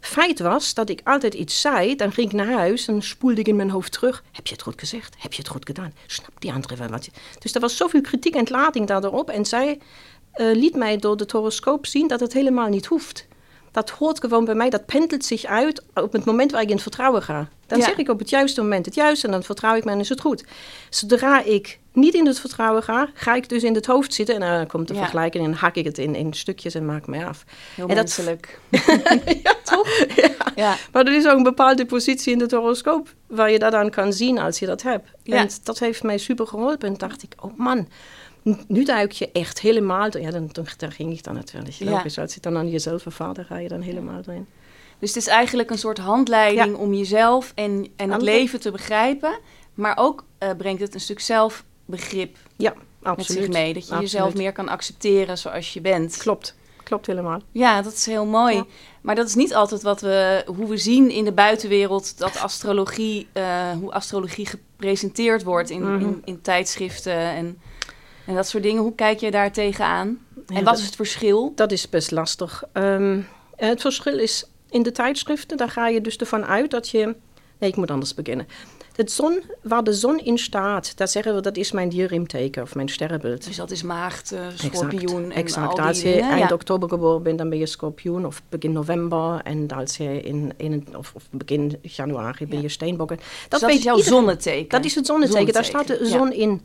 Feit 0.00 0.40
was 0.40 0.74
dat 0.74 0.88
ik 0.88 1.00
altijd 1.04 1.34
iets 1.34 1.60
zei, 1.60 1.96
dan 1.96 2.12
ging 2.12 2.26
ik 2.26 2.32
naar 2.32 2.52
huis 2.52 2.88
en 2.88 3.02
spoelde 3.02 3.40
ik 3.40 3.48
in 3.48 3.56
mijn 3.56 3.70
hoofd 3.70 3.92
terug. 3.92 4.22
Heb 4.32 4.46
je 4.46 4.52
het 4.52 4.62
goed 4.62 4.80
gezegd? 4.80 5.14
Heb 5.18 5.32
je 5.32 5.38
het 5.38 5.50
goed 5.50 5.66
gedaan? 5.66 5.92
Snapt 6.06 6.40
die 6.40 6.52
andere 6.52 6.76
wel 6.76 6.88
wat 6.88 7.04
je... 7.04 7.10
Dus 7.38 7.54
er 7.54 7.60
was 7.60 7.76
zoveel 7.76 8.00
kritiek 8.00 8.34
en 8.34 8.46
lading 8.48 8.86
daarop. 8.86 9.30
En 9.30 9.44
zij 9.44 9.78
eh, 10.32 10.46
liet 10.52 10.74
mij 10.74 10.96
door 10.96 11.16
het 11.16 11.32
horoscoop 11.32 11.86
zien 11.86 12.08
dat 12.08 12.20
het 12.20 12.32
helemaal 12.32 12.68
niet 12.68 12.86
hoeft. 12.86 13.28
Dat 13.70 13.90
hoort 13.90 14.20
gewoon 14.20 14.44
bij 14.44 14.54
mij, 14.54 14.70
dat 14.70 14.86
pendelt 14.86 15.24
zich 15.24 15.44
uit 15.44 15.84
op 15.94 16.12
het 16.12 16.24
moment 16.24 16.52
waar 16.52 16.62
ik 16.62 16.70
in 16.70 16.78
vertrouwen 16.78 17.22
ga. 17.22 17.48
Dan 17.70 17.78
Ja. 17.78 17.84
zeg 17.84 17.96
ik 17.96 18.08
op 18.08 18.18
het 18.18 18.30
juiste 18.30 18.62
moment 18.62 18.86
het 18.86 18.94
juiste 18.94 19.26
en 19.26 19.32
dan 19.32 19.42
vertrouw 19.42 19.74
ik 19.74 19.84
me 19.84 19.90
en 19.90 20.00
is 20.00 20.08
het 20.08 20.20
goed. 20.20 20.44
Zodra 20.88 21.42
ik 21.44 21.78
niet 21.92 22.14
in 22.14 22.26
het 22.26 22.40
vertrouwen 22.40 22.82
ga, 22.82 23.08
ga 23.14 23.34
ik 23.34 23.48
dus 23.48 23.62
in 23.62 23.74
het 23.74 23.86
hoofd 23.86 24.14
zitten 24.14 24.34
en 24.34 24.40
dan 24.40 24.66
komt 24.66 24.88
de 24.88 24.94
Ja. 24.94 25.00
vergelijking 25.00 25.44
en 25.44 25.50
dan 25.50 25.58
hak 25.60 25.74
ik 25.74 25.84
het 25.84 25.98
in, 25.98 26.14
in 26.14 26.32
stukjes 26.32 26.74
en 26.74 26.84
maak 26.86 27.06
me 27.06 27.24
af. 27.24 27.44
Heel 27.74 27.88
En 27.88 27.94
dat- 27.94 28.04
menselijk. 28.04 28.60
Toch? 29.64 29.88
Ja. 30.54 30.76
Maar 30.92 31.06
er 31.06 31.16
is 31.16 31.26
ook 31.26 31.36
een 31.36 31.42
bepaalde 31.42 31.86
positie 31.86 32.32
in 32.32 32.40
het 32.40 32.50
horoscoop 32.52 33.14
waar 33.26 33.50
je 33.50 33.58
dat 33.58 33.72
aan 33.74 33.90
kan 33.90 34.12
zien 34.12 34.38
als 34.38 34.58
je 34.58 34.66
dat 34.66 34.82
hebt. 34.82 35.08
Ja. 35.22 35.36
En 35.36 35.48
dat 35.64 35.78
heeft 35.78 36.02
mij 36.02 36.18
super 36.18 36.46
geholpen. 36.46 36.88
En 36.88 36.94
dacht 36.94 37.22
ik, 37.22 37.32
oh 37.40 37.58
man, 37.58 37.88
nu 38.66 38.84
duik 38.84 39.12
je 39.12 39.30
echt 39.32 39.60
helemaal... 39.60 40.10
door- 40.10 40.22
Ja, 40.22 40.30
dan, 40.30 40.48
dan, 40.52 40.66
daar 40.76 40.92
ging 40.92 41.12
ik 41.12 41.24
dan 41.24 41.34
natuurlijk. 41.34 41.74
Ja. 41.74 41.90
Logisch, 41.90 42.18
als 42.18 42.34
je 42.34 42.40
dan 42.40 42.56
aan 42.56 42.70
jezelf 42.70 43.02
dan 43.02 43.34
ga 43.44 43.58
je 43.58 43.68
dan 43.68 43.80
helemaal 43.80 44.20
erin. 44.26 44.46
Dus 45.00 45.08
het 45.14 45.18
is 45.22 45.26
eigenlijk 45.26 45.70
een 45.70 45.78
soort 45.78 45.98
handleiding 45.98 46.76
om 46.76 46.94
jezelf 46.94 47.52
en, 47.54 47.86
en 47.96 48.10
het 48.10 48.22
leven 48.22 48.60
te 48.60 48.70
begrijpen. 48.70 49.38
Maar 49.74 49.96
ook 49.98 50.24
eh, 50.38 50.50
brengt 50.58 50.80
het 50.80 50.94
een 50.94 51.00
stuk 51.00 51.20
zelfbegrip 51.20 52.36
Ja, 52.56 52.74
met 52.98 53.08
absoluut. 53.18 53.42
zich 53.44 53.52
mee. 53.52 53.72
Dat 53.74 53.82
je 53.82 53.88
Absoluut. 53.94 54.10
jezelf 54.10 54.34
meer 54.34 54.52
kan 54.52 54.68
accepteren 54.68 55.38
zoals 55.38 55.72
je 55.72 55.80
bent. 55.80 56.16
Klopt, 56.16 56.54
klopt 56.82 57.06
helemaal. 57.06 57.40
Ja, 57.52 57.82
dat 57.82 57.92
is 57.92 58.06
heel 58.06 58.26
mooi. 58.26 58.54
Ja. 58.54 58.66
Maar 59.00 59.14
dat 59.14 59.26
is 59.28 59.34
niet 59.34 59.54
altijd 59.54 59.82
wat 59.82 60.00
we, 60.00 60.42
hoe 60.46 60.66
we 60.68 60.76
zien 60.76 61.10
in 61.10 61.24
de 61.24 61.32
buitenwereld 61.32 62.18
dat 62.18 62.38
astrologie, 62.38 63.28
eh, 63.32 63.70
hoe 63.80 63.92
astrologie 63.92 64.46
gepresenteerd 64.46 65.42
wordt 65.44 65.70
in, 65.70 65.82
Mhm. 65.94 66.00
in, 66.04 66.22
in 66.24 66.40
tijdschriften 66.40 67.12
en, 67.18 67.58
en 68.26 68.34
dat 68.34 68.48
soort 68.48 68.62
dingen. 68.62 68.82
Hoe 68.82 68.94
kijk 68.94 69.20
je 69.20 69.30
daar 69.30 69.52
tegenaan? 69.52 70.18
Ja, 70.34 70.42
en 70.46 70.54
wat 70.54 70.64
dat- 70.64 70.78
is 70.78 70.84
het 70.86 70.96
verschil? 70.96 71.52
Dat 71.54 71.72
is 71.72 71.88
best 71.88 72.10
lastig. 72.10 72.62
Ehm, 72.72 73.20
het 73.56 73.80
verschil 73.80 74.18
is 74.18 74.44
in 74.70 74.82
de 74.82 74.92
tijdschriften, 74.92 75.56
daar 75.56 75.70
ga 75.70 75.88
je 75.88 76.00
dus 76.00 76.16
ervan 76.16 76.44
uit 76.44 76.70
dat 76.70 76.88
je. 76.88 77.16
Nee, 77.58 77.70
ik 77.70 77.76
moet 77.76 77.90
anders 77.90 78.14
beginnen. 78.14 78.46
Het 79.00 79.12
zon, 79.12 79.42
waar 79.62 79.84
de 79.84 79.92
zon 79.92 80.18
in 80.18 80.38
staat, 80.38 80.96
dat 80.96 81.10
zeggen 81.10 81.34
we 81.34 81.40
dat 81.40 81.56
is 81.56 81.72
mijn 81.72 81.88
dierriemteken 81.88 82.62
of 82.62 82.74
mijn 82.74 82.88
sterrenbeeld. 82.88 83.46
Dus 83.46 83.56
dat 83.56 83.70
is 83.70 83.82
maagd, 83.82 84.32
eh, 84.32 84.40
schorpioen 84.54 85.24
en 85.24 85.32
exact. 85.32 85.68
al 85.68 85.74
die 85.74 85.84
als 85.84 86.02
je 86.02 86.12
dingen. 86.12 86.30
eind 86.30 86.48
Ja. 86.48 86.54
oktober 86.54 86.88
geboren 86.88 87.22
bent, 87.22 87.38
dan 87.38 87.48
ben 87.48 87.58
je 87.58 87.66
schorpioen 87.66 88.26
of 88.26 88.42
begin 88.48 88.72
november. 88.72 89.40
En 89.44 89.68
als 89.68 89.96
je 89.96 90.20
in, 90.20 90.52
in 90.56 90.86
of, 90.96 91.12
of 91.14 91.28
begin 91.30 91.78
januari 91.82 92.46
ben 92.46 92.60
je 92.60 92.68
steenbokken. 92.68 93.16
Dus 93.16 93.60
dat 93.60 93.70
is 93.70 93.82
jouw 93.82 93.96
iedereen. 93.96 94.18
zonneteken. 94.18 94.68
Dat 94.68 94.84
is 94.84 94.94
het 94.94 95.06
zonneteken, 95.06 95.52
daar 95.52 95.64
staat 95.64 95.86
de 95.86 96.06
zon 96.06 96.32
in. 96.32 96.60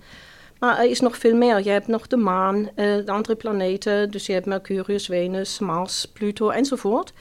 Maar 0.60 0.80
er 0.80 0.90
is 0.90 1.00
nog 1.00 1.18
veel 1.18 1.36
meer. 1.36 1.64
Je 1.64 1.70
hebt 1.70 1.88
nog 1.88 2.08
de 2.08 2.18
maan, 2.18 2.70
eh, 2.76 2.96
de 3.06 3.12
andere 3.12 3.36
planeten. 3.36 4.12
Dus 4.12 4.26
je 4.26 4.34
hebt 4.34 4.46
Mercurius, 4.46 5.06
Venus, 5.06 5.60
Mars, 5.60 6.06
Pluto 6.14 6.50
enzovoort. 6.50 7.14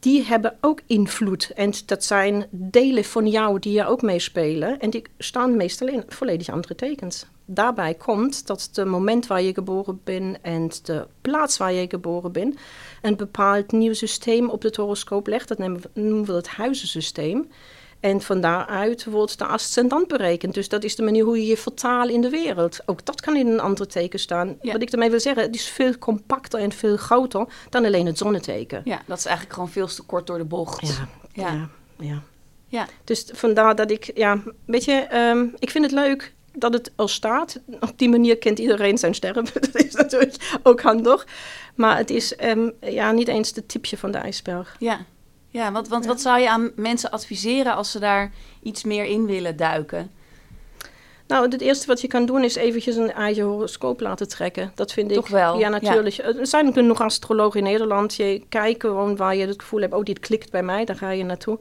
Die 0.00 0.24
hebben 0.24 0.56
ook 0.60 0.80
invloed. 0.86 1.50
En 1.54 1.72
dat 1.86 2.04
zijn 2.04 2.46
delen 2.50 3.04
van 3.04 3.26
jou 3.26 3.58
die 3.58 3.80
er 3.80 3.86
ook 3.86 4.02
meespelen. 4.02 4.78
En 4.78 4.90
die 4.90 5.02
staan 5.18 5.56
meestal 5.56 5.88
in 5.88 6.04
volledig 6.08 6.48
andere 6.48 6.74
tekens. 6.74 7.26
Daarbij 7.44 7.94
komt 7.94 8.46
dat 8.46 8.70
het 8.72 8.86
moment 8.86 9.26
waar 9.26 9.42
je 9.42 9.54
geboren 9.54 10.00
bent 10.04 10.38
en 10.42 10.70
de 10.82 11.06
plaats 11.20 11.56
waar 11.56 11.72
je 11.72 11.86
geboren 11.88 12.32
bent... 12.32 12.58
een 13.02 13.16
bepaald 13.16 13.72
nieuw 13.72 13.92
systeem 13.92 14.50
op 14.50 14.62
het 14.62 14.76
horoscoop 14.76 15.26
legt. 15.26 15.48
Dat 15.48 15.58
noemen 15.94 16.24
we 16.24 16.32
het 16.32 16.48
huizensysteem. 16.48 17.48
En 18.00 18.20
van 18.20 18.40
daaruit 18.40 19.04
wordt 19.04 19.38
de 19.38 19.44
ascendant 19.44 20.08
berekend. 20.08 20.54
Dus 20.54 20.68
dat 20.68 20.84
is 20.84 20.96
de 20.96 21.02
manier 21.02 21.24
hoe 21.24 21.36
je 21.40 21.46
je 21.46 21.56
vertaalt 21.56 22.10
in 22.10 22.20
de 22.20 22.28
wereld. 22.30 22.78
Ook 22.86 23.04
dat 23.04 23.20
kan 23.20 23.36
in 23.36 23.46
een 23.46 23.60
ander 23.60 23.88
teken 23.88 24.18
staan. 24.18 24.56
Ja. 24.62 24.72
Wat 24.72 24.82
ik 24.82 24.90
ermee 24.90 25.10
wil 25.10 25.20
zeggen, 25.20 25.42
het 25.42 25.54
is 25.54 25.68
veel 25.68 25.98
compacter 25.98 26.60
en 26.60 26.72
veel 26.72 26.96
groter 26.96 27.46
dan 27.70 27.84
alleen 27.84 28.06
het 28.06 28.18
zonneteken. 28.18 28.80
Ja, 28.84 29.02
dat 29.06 29.18
is 29.18 29.24
eigenlijk 29.24 29.54
gewoon 29.54 29.70
veel 29.70 29.86
te 29.86 30.02
kort 30.02 30.26
door 30.26 30.38
de 30.38 30.44
bocht. 30.44 30.80
Ja, 30.80 31.08
Ja. 31.32 31.50
ja. 31.50 31.68
ja, 31.98 32.22
Ja. 32.68 32.86
Dus 33.04 33.30
vandaar 33.32 33.74
dat 33.74 33.90
ik, 33.90 34.10
ja, 34.14 34.42
weet 34.64 34.84
je, 34.84 34.92
ehm, 34.92 35.46
ik 35.58 35.70
vind 35.70 35.84
het 35.84 35.94
leuk 35.94 36.32
dat 36.52 36.72
het 36.72 36.92
er 36.96 37.08
staat. 37.08 37.60
Op 37.80 37.92
die 37.96 38.08
manier 38.08 38.38
kent 38.38 38.58
iedereen 38.58 38.98
zijn 38.98 39.14
sterren. 39.14 39.44
dat 39.60 39.74
is 39.74 39.94
natuurlijk 39.94 40.60
ook 40.62 40.80
handig. 40.80 41.26
Maar 41.74 41.96
het 41.96 42.10
is 42.10 42.36
ehm, 42.36 42.70
ja, 42.80 43.12
niet 43.12 43.28
eens 43.28 43.54
het 43.54 43.68
tipje 43.68 43.96
van 43.96 44.10
de 44.10 44.18
ijsberg. 44.18 44.76
Ja, 44.78 45.04
ja 45.50 45.72
want, 45.72 45.88
want 45.88 46.06
wat 46.06 46.20
zou 46.20 46.40
je 46.40 46.48
aan 46.50 46.70
mensen 46.76 47.10
adviseren 47.10 47.74
als 47.74 47.90
ze 47.90 47.98
daar 47.98 48.32
iets 48.62 48.84
meer 48.84 49.04
in 49.04 49.26
willen 49.26 49.56
duiken? 49.56 50.10
Nou, 51.26 51.48
het 51.50 51.60
eerste 51.60 51.86
wat 51.86 52.00
je 52.00 52.06
kan 52.08 52.26
doen 52.26 52.44
is 52.44 52.54
eventjes 52.54 52.96
een 52.96 53.12
eigen 53.12 53.44
horoscoop 53.44 54.00
laten 54.00 54.28
trekken. 54.28 54.72
Dat 54.74 54.92
vind 54.92 55.10
ik. 55.10 55.16
Toch 55.16 55.28
wel, 55.28 55.58
Ja, 55.58 55.68
natuurlijk. 55.68 56.16
Er 56.18 56.46
zijn 56.46 56.72
genoeg 56.72 57.00
astrologen 57.00 57.58
in 57.58 57.64
Nederland. 57.64 58.14
Je 58.14 58.42
kijkt 58.48 58.80
gewoon 58.80 59.16
waar 59.16 59.36
je 59.36 59.46
het 59.46 59.60
gevoel 59.62 59.80
hebt, 59.80 59.94
oh, 59.94 60.02
dit 60.02 60.18
klikt 60.18 60.50
bij 60.50 60.62
mij, 60.62 60.84
daar 60.84 60.96
ga 60.96 61.10
je 61.10 61.24
naartoe. 61.24 61.58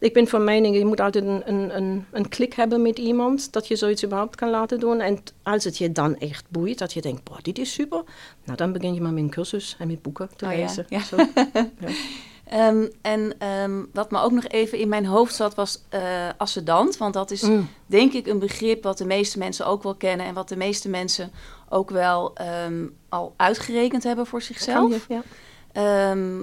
Ik 0.00 0.12
ben 0.12 0.28
van 0.28 0.44
mening, 0.44 0.76
je 0.76 0.84
moet 0.84 1.00
altijd 1.00 1.24
een, 1.24 1.42
een, 1.44 1.76
een, 1.76 2.06
een 2.12 2.28
klik 2.28 2.54
hebben 2.54 2.82
met 2.82 2.98
iemand, 2.98 3.52
dat 3.52 3.68
je 3.68 3.76
zoiets 3.76 4.04
überhaupt 4.04 4.36
kan 4.36 4.50
laten 4.50 4.80
doen. 4.80 5.00
En 5.00 5.18
als 5.42 5.64
het 5.64 5.78
je 5.78 5.92
dan 5.92 6.16
echt 6.18 6.44
boeit, 6.48 6.78
dat 6.78 6.92
je 6.92 7.00
denkt, 7.00 7.24
boah, 7.24 7.38
dit 7.42 7.58
is 7.58 7.72
super, 7.72 8.02
nou 8.44 8.56
dan 8.56 8.72
begin 8.72 8.94
je 8.94 9.00
maar 9.00 9.12
met 9.12 9.22
een 9.22 9.30
cursus 9.30 9.76
en 9.78 9.86
met 9.86 10.02
boeken 10.02 10.28
te 10.36 10.44
Oh 10.44 10.50
lezen. 10.50 10.86
ja. 10.88 11.00
Ehm, 12.50 12.86
en 13.02 13.32
ehm, 13.38 13.82
wat 13.92 14.10
me 14.10 14.18
ook 14.20 14.30
nog 14.32 14.46
even 14.46 14.78
in 14.78 14.88
mijn 14.88 15.06
hoofd 15.06 15.34
zat 15.34 15.54
was 15.54 15.82
eh 15.88 16.00
ascendant. 16.36 16.96
Want 16.96 17.14
dat 17.14 17.30
is 17.30 17.42
Mm. 17.42 17.68
denk 17.86 18.12
ik 18.12 18.26
een 18.26 18.38
begrip 18.38 18.82
wat 18.82 18.98
de 18.98 19.04
meeste 19.04 19.38
mensen 19.38 19.66
ook 19.66 19.82
wel 19.82 19.94
kennen. 19.94 20.26
En 20.26 20.34
wat 20.34 20.48
de 20.48 20.56
meeste 20.56 20.88
mensen 20.88 21.30
ook 21.68 21.90
wel 21.90 22.34
ehm, 22.34 22.86
al 23.08 23.34
uitgerekend 23.36 24.02
hebben 24.02 24.26
voor 24.26 24.42
zichzelf. 24.42 24.90
je, 25.08 25.14
ja. 25.14 25.22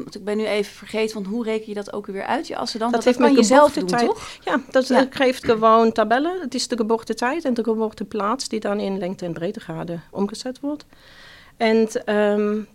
Want 0.02 0.16
ik 0.16 0.24
ben 0.24 0.38
nu 0.38 0.46
even 0.46 0.74
vergeten, 0.76 1.14
want 1.14 1.28
hoe 1.28 1.44
reken 1.44 1.68
je 1.68 1.74
dat 1.74 1.94
ook 1.94 2.06
weer 2.06 2.26
uit, 2.26 2.48
je 2.48 2.58
ascendant? 2.58 2.94
Dat 2.94 3.04
Dat, 3.04 3.14
heeft 3.14 3.26
kan 3.26 3.36
met 3.36 3.46
je 3.48 3.54
zelf 3.56 3.74
doen, 3.74 3.86
toch? 4.08 4.28
Ja, 4.44 4.62
dat 4.72 4.88
Ja. 4.88 5.00
eh, 5.00 5.06
geeft 5.10 5.46
gewoon 5.46 5.92
tabellen. 5.92 6.42
Het 6.42 6.56
is 6.56 6.68
de 6.68 6.76
geboortetijd 6.78 7.46
en 7.46 7.54
de 7.54 7.64
geboorteplaats 7.64 8.48
die 8.50 8.60
dan 8.60 8.80
in 8.80 8.98
lengte- 8.98 9.26
en 9.26 9.34
breedtegraden 9.34 10.04
omgezet 10.12 10.60
wordt. 10.60 10.86
En 11.58 11.86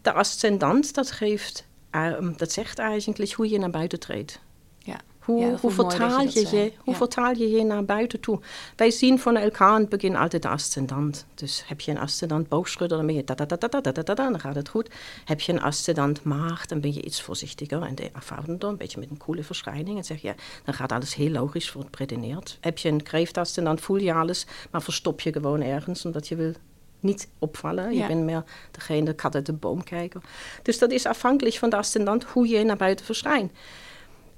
de 0.03 0.13
ascendant, 0.13 0.95
dat, 0.95 1.11
geeft, 1.11 1.65
Mm, 1.91 2.37
dat 2.37 2.53
zegt 2.53 2.79
eigenlijk 2.79 3.33
hoe 3.33 3.49
je 3.49 3.59
naar 3.59 3.71
buiten 3.71 4.01
treedt. 4.01 4.41
Ja. 4.79 5.01
Hoe, 5.19 5.59
hoe, 5.61 5.71
vertaal, 5.71 6.21
je 6.21 6.57
je, 6.57 6.73
hoe 6.79 6.95
vertaal 6.95 7.35
je 7.35 7.51
je 7.51 7.65
naar 7.65 7.85
buiten 7.85 8.21
toe? 8.21 8.41
Wij 8.77 8.91
zien 8.91 9.19
van 9.19 9.37
elkaar 9.37 9.75
in 9.75 9.81
het 9.81 9.89
begin 9.89 10.17
altijd 10.17 10.43
de 10.43 10.49
ascendant. 10.49 11.27
Dus 11.35 11.63
heb 11.67 11.81
je 11.81 11.91
een 11.91 11.99
ascendant 11.99 12.49
boogschudder, 12.49 12.97
dan 12.97 13.07
ben 13.07 13.15
je 13.15 13.25
da 13.25 13.35
da 13.35 13.45
da 13.45 13.57
da 13.57 13.81
da 13.81 14.03
da 14.03 14.15
dan 14.15 14.41
gaat 14.41 14.55
het 14.55 14.69
goed. 14.69 14.91
Heb 15.25 15.41
je 15.41 15.53
een 15.53 15.61
ascendant 15.61 16.23
maag, 16.23 16.67
dan 16.67 16.81
ben 16.81 16.95
je 16.95 17.03
iets 17.03 17.23
voorzichtiger 17.23 17.83
en 17.83 17.95
de 17.95 18.11
dan 18.59 18.71
een 18.71 18.77
beetje 18.77 19.01
met 19.01 19.11
een 19.11 19.19
coole 19.19 19.43
verschijning. 19.43 19.97
En 19.97 20.05
zeg 20.05 20.23
je, 20.23 20.35
dan 20.65 20.75
gaat 20.75 20.93
alles 20.93 21.15
heel 21.15 21.31
logisch 21.31 21.71
voor 21.71 21.85
het. 21.91 22.59
Heb 22.61 22.79
je 22.79 22.89
een 22.89 23.03
kreeftascendant, 23.03 23.81
voel 23.81 23.97
je 23.97 24.15
alles, 24.15 24.47
maar 24.71 24.83
verstop 24.83 25.21
je 25.21 25.33
gewoon 25.33 25.63
ergens 25.63 26.05
omdat 26.05 26.29
je 26.29 26.37
wil 26.37 26.53
niet 27.01 27.29
opvallen. 27.39 27.95
Je 27.95 28.07
bent 28.07 28.25
meer 28.25 28.45
degene, 28.71 29.05
de 29.05 29.15
kat 29.15 29.35
uit 29.35 29.47
de 29.47 29.53
boom 29.53 29.85
kijken. 29.85 30.23
Dus 30.63 30.79
dat 30.79 30.91
is 30.91 31.07
afhankelijk 31.07 31.57
van 31.57 31.71
de 31.71 31.77
ascendant 31.77 32.25
hoe 32.25 32.49
je 32.49 32.65
naar 32.65 32.77
buiten 32.77 33.05
verschijnt. 33.05 33.53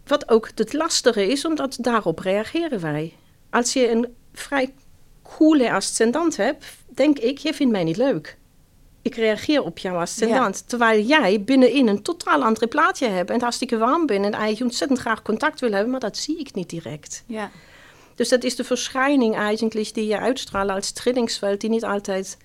Wat 0.07 0.29
ook 0.29 0.51
het 0.55 0.73
lastige 0.73 1.27
is, 1.27 1.45
omdat 1.45 1.77
daarop 1.81 2.19
reageren 2.19 2.81
wij. 2.81 3.13
Als 3.51 3.73
je 3.73 3.91
een 3.91 4.15
vrij 4.33 4.73
coole 5.23 5.73
ascendant 5.73 6.37
hebt, 6.37 6.65
denk 6.87 7.19
ik, 7.19 7.39
je 7.39 7.55
vindt 7.55 7.73
mij 7.73 7.85
niet 7.85 7.97
leuk. 7.97 8.37
Ik 9.03 9.15
reageer 9.15 9.63
op 9.63 9.79
jouw 9.79 9.97
ascendant. 9.97 10.69
Terwijl 10.69 11.05
jij 11.05 11.43
binnenin 11.43 11.89
een 11.89 12.03
totaal 12.03 12.43
andere 12.43 12.67
plaatje 12.67 13.09
hebt. 13.09 13.31
En 13.31 13.41
hartstikke 13.41 13.79
warm 13.79 14.07
bent 14.07 14.25
en 14.25 14.33
eigenlijk 14.33 14.63
ontzettend 14.63 15.01
graag 15.01 15.23
contact 15.23 15.61
wil 15.61 15.73
hebben, 15.73 15.91
maar 15.91 16.01
dat 16.01 16.17
zie 16.17 16.39
ik 16.39 16.55
niet 16.55 16.71
direct. 16.71 17.25
Ja. 17.27 17.51
Dus 18.15 18.29
dat 18.29 18.45
is 18.45 18.57
de 18.57 18.65
verschijning 18.65 19.37
eigenlijk 19.37 19.95
die 19.95 20.07
je 20.07 20.19
uitstraalt 20.19 20.71
als 20.71 20.91
trillingsveld, 20.91 21.61
die 21.61 21.71
niet 21.71 21.85
altijd 21.85 22.37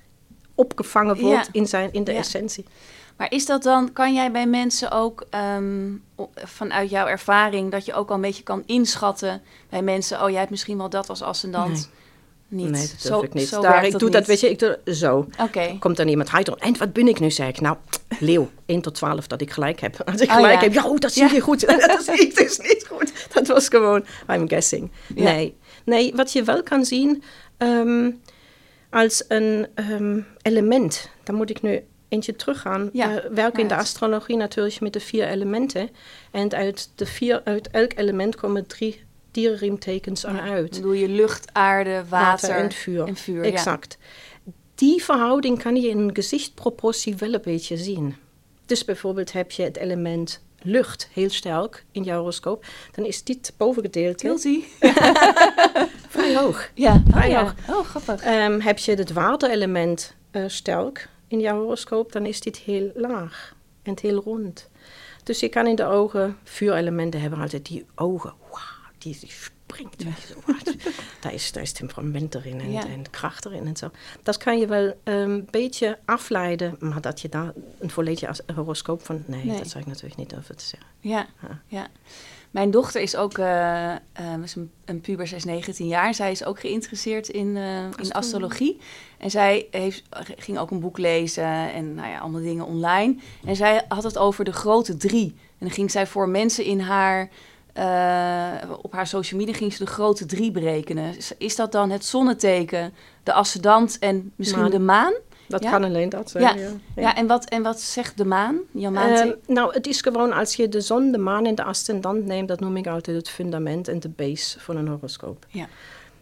opgevangen 0.58 1.20
wordt 1.20 1.46
Ja. 1.46 1.52
in, 1.52 1.66
zijn, 1.68 1.90
in 1.92 2.04
de 2.04 2.12
Ja. 2.12 2.18
essentie. 2.18 2.66
Maar 3.18 3.32
is 3.32 3.46
dat 3.46 3.64
dan, 3.64 3.94
kan 3.94 4.14
jij 4.14 4.32
bij 4.32 4.48
mensen 4.48 4.92
ook 4.92 5.26
ehm, 5.30 5.92
vanuit 6.34 6.90
jouw 6.90 7.08
ervaring, 7.08 7.72
dat 7.72 7.86
je 7.86 7.94
ook 7.94 8.10
al 8.10 8.16
een 8.16 8.22
beetje 8.22 8.44
kan 8.44 8.64
inschatten 8.66 9.42
bij 9.70 9.82
mensen, 9.82 10.24
oh 10.24 10.30
jij 10.30 10.38
hebt 10.40 10.50
misschien 10.52 10.78
wel 10.78 10.90
dat 10.90 11.10
als 11.10 11.22
ascendant? 11.22 11.90
Niet. 12.50 12.70
Nee, 12.70 12.82
dat 12.82 12.94
Zo- 12.98 13.22
ik 13.22 13.34
niet. 13.34 13.48
zo 13.48 13.62
Daar, 13.62 13.86
ik 13.86 14.00
doe 14.00 14.10
dat, 14.10 14.20
niet. 14.20 14.28
weet 14.28 14.40
je, 14.40 14.50
ik 14.50 14.60
doe 14.60 14.80
zo. 14.86 15.28
Oké. 15.42 15.76
Komt 15.80 15.98
dan 15.98 16.08
iemand, 16.08 16.32
hij 16.32 16.44
dan, 16.44 16.58
en 16.58 16.78
wat 16.78 16.94
ben 16.94 17.08
ik 17.08 17.20
nu? 17.20 17.32
Zeg 17.32 17.48
ik, 17.48 17.62
nou, 17.62 17.78
leeuw, 18.20 18.50
1 18.66 18.82
tot 18.82 18.96
12, 18.96 19.28
dat 19.28 19.42
ik 19.42 19.52
gelijk 19.52 19.80
heb. 19.80 20.02
Als 20.12 20.22
ik 20.22 20.30
Oh, 20.30 20.36
gelijk 20.36 20.54
ja. 20.54 20.60
heb, 20.60 20.74
ja, 20.74 20.86
oh, 20.88 20.98
dat 20.98 21.12
zie 21.14 21.24
Ja. 21.24 21.32
je 21.34 21.40
goed. 21.40 21.68
dat 21.88 22.04
zie 22.04 22.18
ik 22.20 22.36
dus 22.36 22.58
niet 22.58 22.86
goed. 22.92 23.12
Dat 23.34 23.48
was 23.48 23.68
gewoon, 23.68 24.06
I'm 24.30 24.50
guessing. 24.50 24.92
Ja. 25.16 25.24
Nee. 25.24 25.58
nee, 25.86 26.14
wat 26.16 26.32
je 26.32 26.44
wel 26.44 26.64
kan 26.64 26.86
zien 26.86 27.24
ehm, 27.58 28.12
als 28.90 29.24
een 29.28 29.68
ehm, 29.74 30.20
element, 30.42 31.10
dan 31.24 31.36
moet 31.36 31.50
ik 31.50 31.62
nu 31.62 31.84
eentje 32.10 32.36
teruggaan. 32.36 32.90
Ja. 32.94 33.14
We 33.14 33.30
werken 33.34 33.62
in 33.62 33.68
de 33.68 33.74
Ja. 33.74 33.80
astrologie 33.80 34.38
natuurlijk 34.38 34.80
met 34.80 34.94
de 34.94 35.00
vier 35.00 35.28
elementen. 35.28 35.90
En 36.32 36.52
uit, 36.52 36.90
de 36.96 37.06
vier, 37.06 37.42
uit 37.44 37.70
elk 37.70 37.92
element 37.96 38.36
komen 38.36 38.68
drie 38.68 39.04
dierenriemtekens 39.32 40.24
eruit. 40.24 40.74
Dan 40.74 40.82
doe 40.82 41.00
je 41.00 41.08
lucht, 41.08 41.54
aarde, 41.54 42.04
water, 42.10 42.50
en 42.50 42.72
vuur. 42.72 43.08
En 43.08 43.16
vuur 43.16 43.46
ja. 43.46 43.52
exact. 43.52 43.98
Die 44.76 45.04
verhouding 45.04 45.62
kan 45.62 45.76
je 45.76 45.90
in 45.90 45.98
een 45.98 46.16
gezichtproportie 46.16 47.16
wel 47.16 47.34
een 47.34 47.42
beetje 47.44 47.78
zien. 47.78 48.16
Dus 48.66 48.86
bijvoorbeeld 48.86 49.32
heb 49.32 49.52
je 49.52 49.64
het 49.64 49.78
element 49.78 50.42
lucht 50.62 51.10
heel 51.14 51.30
sterk 51.30 51.86
in 51.92 52.04
jouw 52.04 52.18
horoscoop, 52.18 52.66
dan 52.92 53.06
is 53.06 53.24
dit 53.24 53.54
bovengedeelte 53.58 54.28
Guilty. 54.28 54.64
vrij 56.32 56.44
hoog. 56.44 56.70
Ja. 56.74 56.94
Oh, 56.94 57.02
Vrij 57.14 57.36
hoog. 57.38 57.54
Oh, 57.70 57.86
grappig. 57.86 58.22
Ehm, 58.24 58.60
heb 58.60 58.78
je 58.78 58.94
het 58.94 59.12
waterelement 59.14 60.16
eh, 60.32 60.44
sterk 60.48 61.10
in 61.28 61.40
jouw 61.40 61.60
horoscoop, 61.60 62.12
dan 62.12 62.26
is 62.26 62.40
dit 62.42 62.58
heel 62.58 62.92
laag 62.96 63.56
en 63.84 63.98
heel 64.02 64.22
rond. 64.22 64.70
Dus 65.24 65.40
je 65.40 65.50
kan 65.50 65.68
in 65.68 65.76
de 65.76 65.86
ogen, 65.86 66.38
vuurelementen 66.44 67.22
hebben 67.22 67.40
altijd 67.40 67.66
die 67.66 67.86
ogen, 67.96 68.34
wauw, 68.52 68.92
die, 68.98 69.18
die 69.20 69.30
springt. 69.32 70.04
daar, 71.22 71.34
is, 71.34 71.52
daar 71.52 71.64
is 71.64 71.72
temperament 71.72 72.36
erin 72.36 72.60
en, 72.62 72.72
Ja. 72.72 72.88
en 72.88 73.10
kracht 73.10 73.46
erin 73.46 73.68
en 73.68 73.76
zo. 73.78 73.92
Dat 74.24 74.38
kan 74.38 74.60
je 74.60 74.68
wel 74.68 74.94
een 75.04 75.48
beetje 75.52 75.98
afleiden, 76.06 76.76
maar 76.80 77.02
dat 77.02 77.22
je 77.22 77.30
daar 77.30 77.52
een 77.80 77.90
volledig 77.90 78.40
horoscoop 78.56 79.06
van, 79.06 79.24
nee, 79.26 79.46
Nee. 79.46 79.58
dat 79.58 79.68
zou 79.68 79.80
ik 79.84 79.90
natuurlijk 79.90 80.16
niet 80.18 80.36
over 80.36 80.56
te 80.56 80.64
zeggen. 80.66 80.90
Ja, 81.00 81.28
Ja. 81.42 81.60
ja. 81.68 81.88
Mijn 82.52 82.72
dochter 82.72 83.02
is 83.02 83.16
ook 83.16 83.38
eh, 83.38 83.92
eh, 83.92 84.00
is 84.44 84.56
een, 84.56 84.72
een 84.86 85.02
puber, 85.02 85.28
zij 85.28 85.38
is 85.38 85.44
19 85.44 85.88
jaar. 85.88 86.14
Zij 86.14 86.32
is 86.32 86.46
ook 86.46 86.60
geïnteresseerd 86.60 87.28
in, 87.28 87.58
eh, 87.58 87.84
in 88.04 88.12
astrologie. 88.12 88.80
En 89.18 89.32
zij 89.32 89.68
heeft, 89.72 90.04
ging 90.38 90.58
ook 90.58 90.72
een 90.72 90.80
boek 90.80 90.98
lezen 90.98 91.74
en 91.74 91.96
nou 91.96 92.10
ja, 92.10 92.20
allemaal 92.20 92.42
dingen 92.42 92.66
online. 92.66 93.16
En 93.46 93.56
zij 93.56 93.86
had 93.88 94.04
het 94.04 94.18
over 94.18 94.46
de 94.46 94.54
grote 94.54 94.98
drie. 94.98 95.36
En 95.38 95.66
dan 95.66 95.72
ging 95.72 95.92
zij 95.92 96.08
voor 96.08 96.30
mensen 96.30 96.64
in 96.64 96.80
haar, 96.80 97.30
op 98.82 98.92
haar 98.92 99.08
social 99.08 99.40
media 99.40 99.56
ging 99.56 99.74
ze 99.74 99.84
de 99.84 99.90
grote 99.90 100.26
drie 100.26 100.52
berekenen. 100.52 101.18
Is, 101.18 101.32
is 101.38 101.56
dat 101.56 101.72
dan 101.72 101.90
het 101.90 102.06
zonneteken, 102.06 102.94
de 103.24 103.34
ascendant 103.34 104.00
en 104.00 104.32
misschien 104.36 104.62
Maan. 104.62 104.72
de 104.72 104.80
maan? 104.80 105.14
Dat 105.48 105.64
Ja? 105.64 105.72
kan 105.72 105.84
alleen 105.84 106.10
dat 106.10 106.30
zijn. 106.30 106.44
Ja. 106.44 106.64
ja. 106.64 107.02
Ja, 107.02 107.16
en, 107.16 107.28
wat, 107.28 107.50
en 107.50 107.64
wat 107.64 107.82
zegt 107.82 108.18
de 108.18 108.26
maan? 108.26 108.58
Jouw 108.72 108.92
maanteken? 108.92 109.40
Ehm, 109.46 109.54
nou, 109.54 109.74
het 109.74 109.88
is 109.88 110.02
gewoon 110.02 110.34
als 110.34 110.56
je 110.56 110.70
de 110.70 110.82
zon, 110.82 111.12
de 111.12 111.18
maan 111.18 111.46
en 111.46 111.56
de 111.56 111.64
ascendant 111.64 112.26
neemt, 112.26 112.48
dat 112.48 112.60
noem 112.60 112.78
ik 112.78 112.88
altijd 112.88 113.18
het 113.18 113.30
fundament 113.30 113.88
en 113.88 114.00
de 114.00 114.10
base 114.10 114.60
van 114.60 114.78
een 114.78 114.88
horoscoop. 114.88 115.46
Ja. 115.50 115.68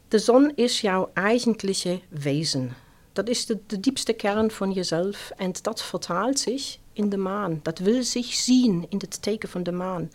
De 0.07 0.19
zon 0.19 0.51
is 0.55 0.81
jouw 0.81 1.09
eigentliche 1.13 1.99
wezen. 2.09 2.73
Dat 3.13 3.29
is 3.29 3.45
de, 3.45 3.59
de 3.67 3.79
diepste 3.79 4.13
kern 4.13 4.51
van 4.51 4.71
jezelf 4.71 5.31
en 5.37 5.51
dat 5.61 5.81
vertaalt 5.83 6.39
zich 6.39 6.77
in 6.93 7.09
de 7.09 7.17
maan. 7.17 7.59
Dat 7.63 7.79
wil 7.79 8.03
zich 8.03 8.25
zien 8.25 8.85
in 8.89 8.97
het 8.97 9.21
teken 9.21 9.49
van 9.49 9.63
de 9.63 9.71
maan. 9.71 10.11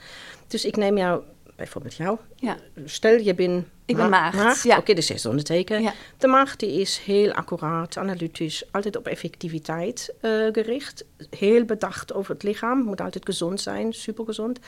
Dus 0.47 0.65
ik 0.65 0.77
neem 0.77 0.99
jou, 0.99 1.23
bijvoorbeeld 1.61 1.95
jou, 1.95 2.19
ja. 2.37 2.57
stel 2.85 3.19
je 3.19 3.35
bent 3.35 3.67
Ik 3.85 3.97
ben 3.97 4.09
maagd, 4.09 4.63
ja. 4.63 4.79
Oké, 4.79 4.95
dus 4.95 5.11
is 5.11 5.23
zonneteken. 5.23 5.83
Ja. 5.83 5.93
De 6.19 6.27
maagd 6.27 6.61
die 6.61 6.81
is 6.81 6.99
heel 6.99 7.33
accuraat, 7.33 7.97
analytisch, 7.97 8.65
altijd 8.71 8.97
op 8.97 9.07
effectiviteit 9.07 10.15
eh, 10.21 10.31
gericht. 10.53 11.05
Heel 11.31 11.65
bedacht 11.65 12.15
over 12.15 12.35
het 12.35 12.43
lichaam, 12.43 12.83
moet 12.83 13.01
altijd 13.01 13.25
gezond 13.25 13.61
zijn, 13.61 13.93
supergezond. 13.93 14.59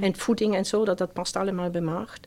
En 0.00 0.16
voeding 0.16 0.54
en 0.54 0.64
zo, 0.64 0.84
dat, 0.84 0.98
dat 0.98 1.12
past 1.12 1.36
allemaal 1.36 1.70
bij 1.70 1.80
maagd. 1.80 2.26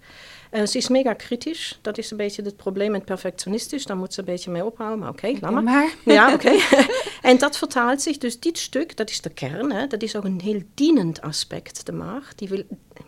Ze 0.51 0.77
is 0.77 0.87
mega 0.87 1.13
kritisch, 1.13 1.79
dat 1.81 1.97
is 1.97 2.11
een 2.11 2.17
beetje 2.17 2.41
het 2.41 2.55
probleem 2.55 2.91
met 2.91 3.05
perfectionistisch. 3.05 3.85
Daar 3.85 3.97
moet 3.97 4.13
ze 4.13 4.19
een 4.19 4.25
beetje 4.25 4.51
mee 4.51 4.65
ophouden, 4.65 4.99
maar 4.99 5.09
oké, 5.09 5.33
laat 5.39 5.51
maar. 5.51 5.63
maar. 5.63 5.95
Ja, 6.05 6.33
oké. 6.33 6.51
en 7.29 7.37
dat 7.37 7.57
vertaalt 7.57 8.01
zich, 8.01 8.17
dus 8.17 8.39
dit 8.39 8.57
stuk, 8.57 8.97
dat 8.97 9.09
is 9.09 9.21
de 9.21 9.29
kern, 9.29 9.71
hè, 9.71 9.87
dat 9.87 10.01
is 10.01 10.15
ook 10.15 10.23
een 10.23 10.41
heel 10.43 10.61
dienend 10.73 11.21
aspect, 11.21 11.85
de 11.85 11.91
maag. 11.91 12.35
Die 12.35 12.49
wil 12.49 12.63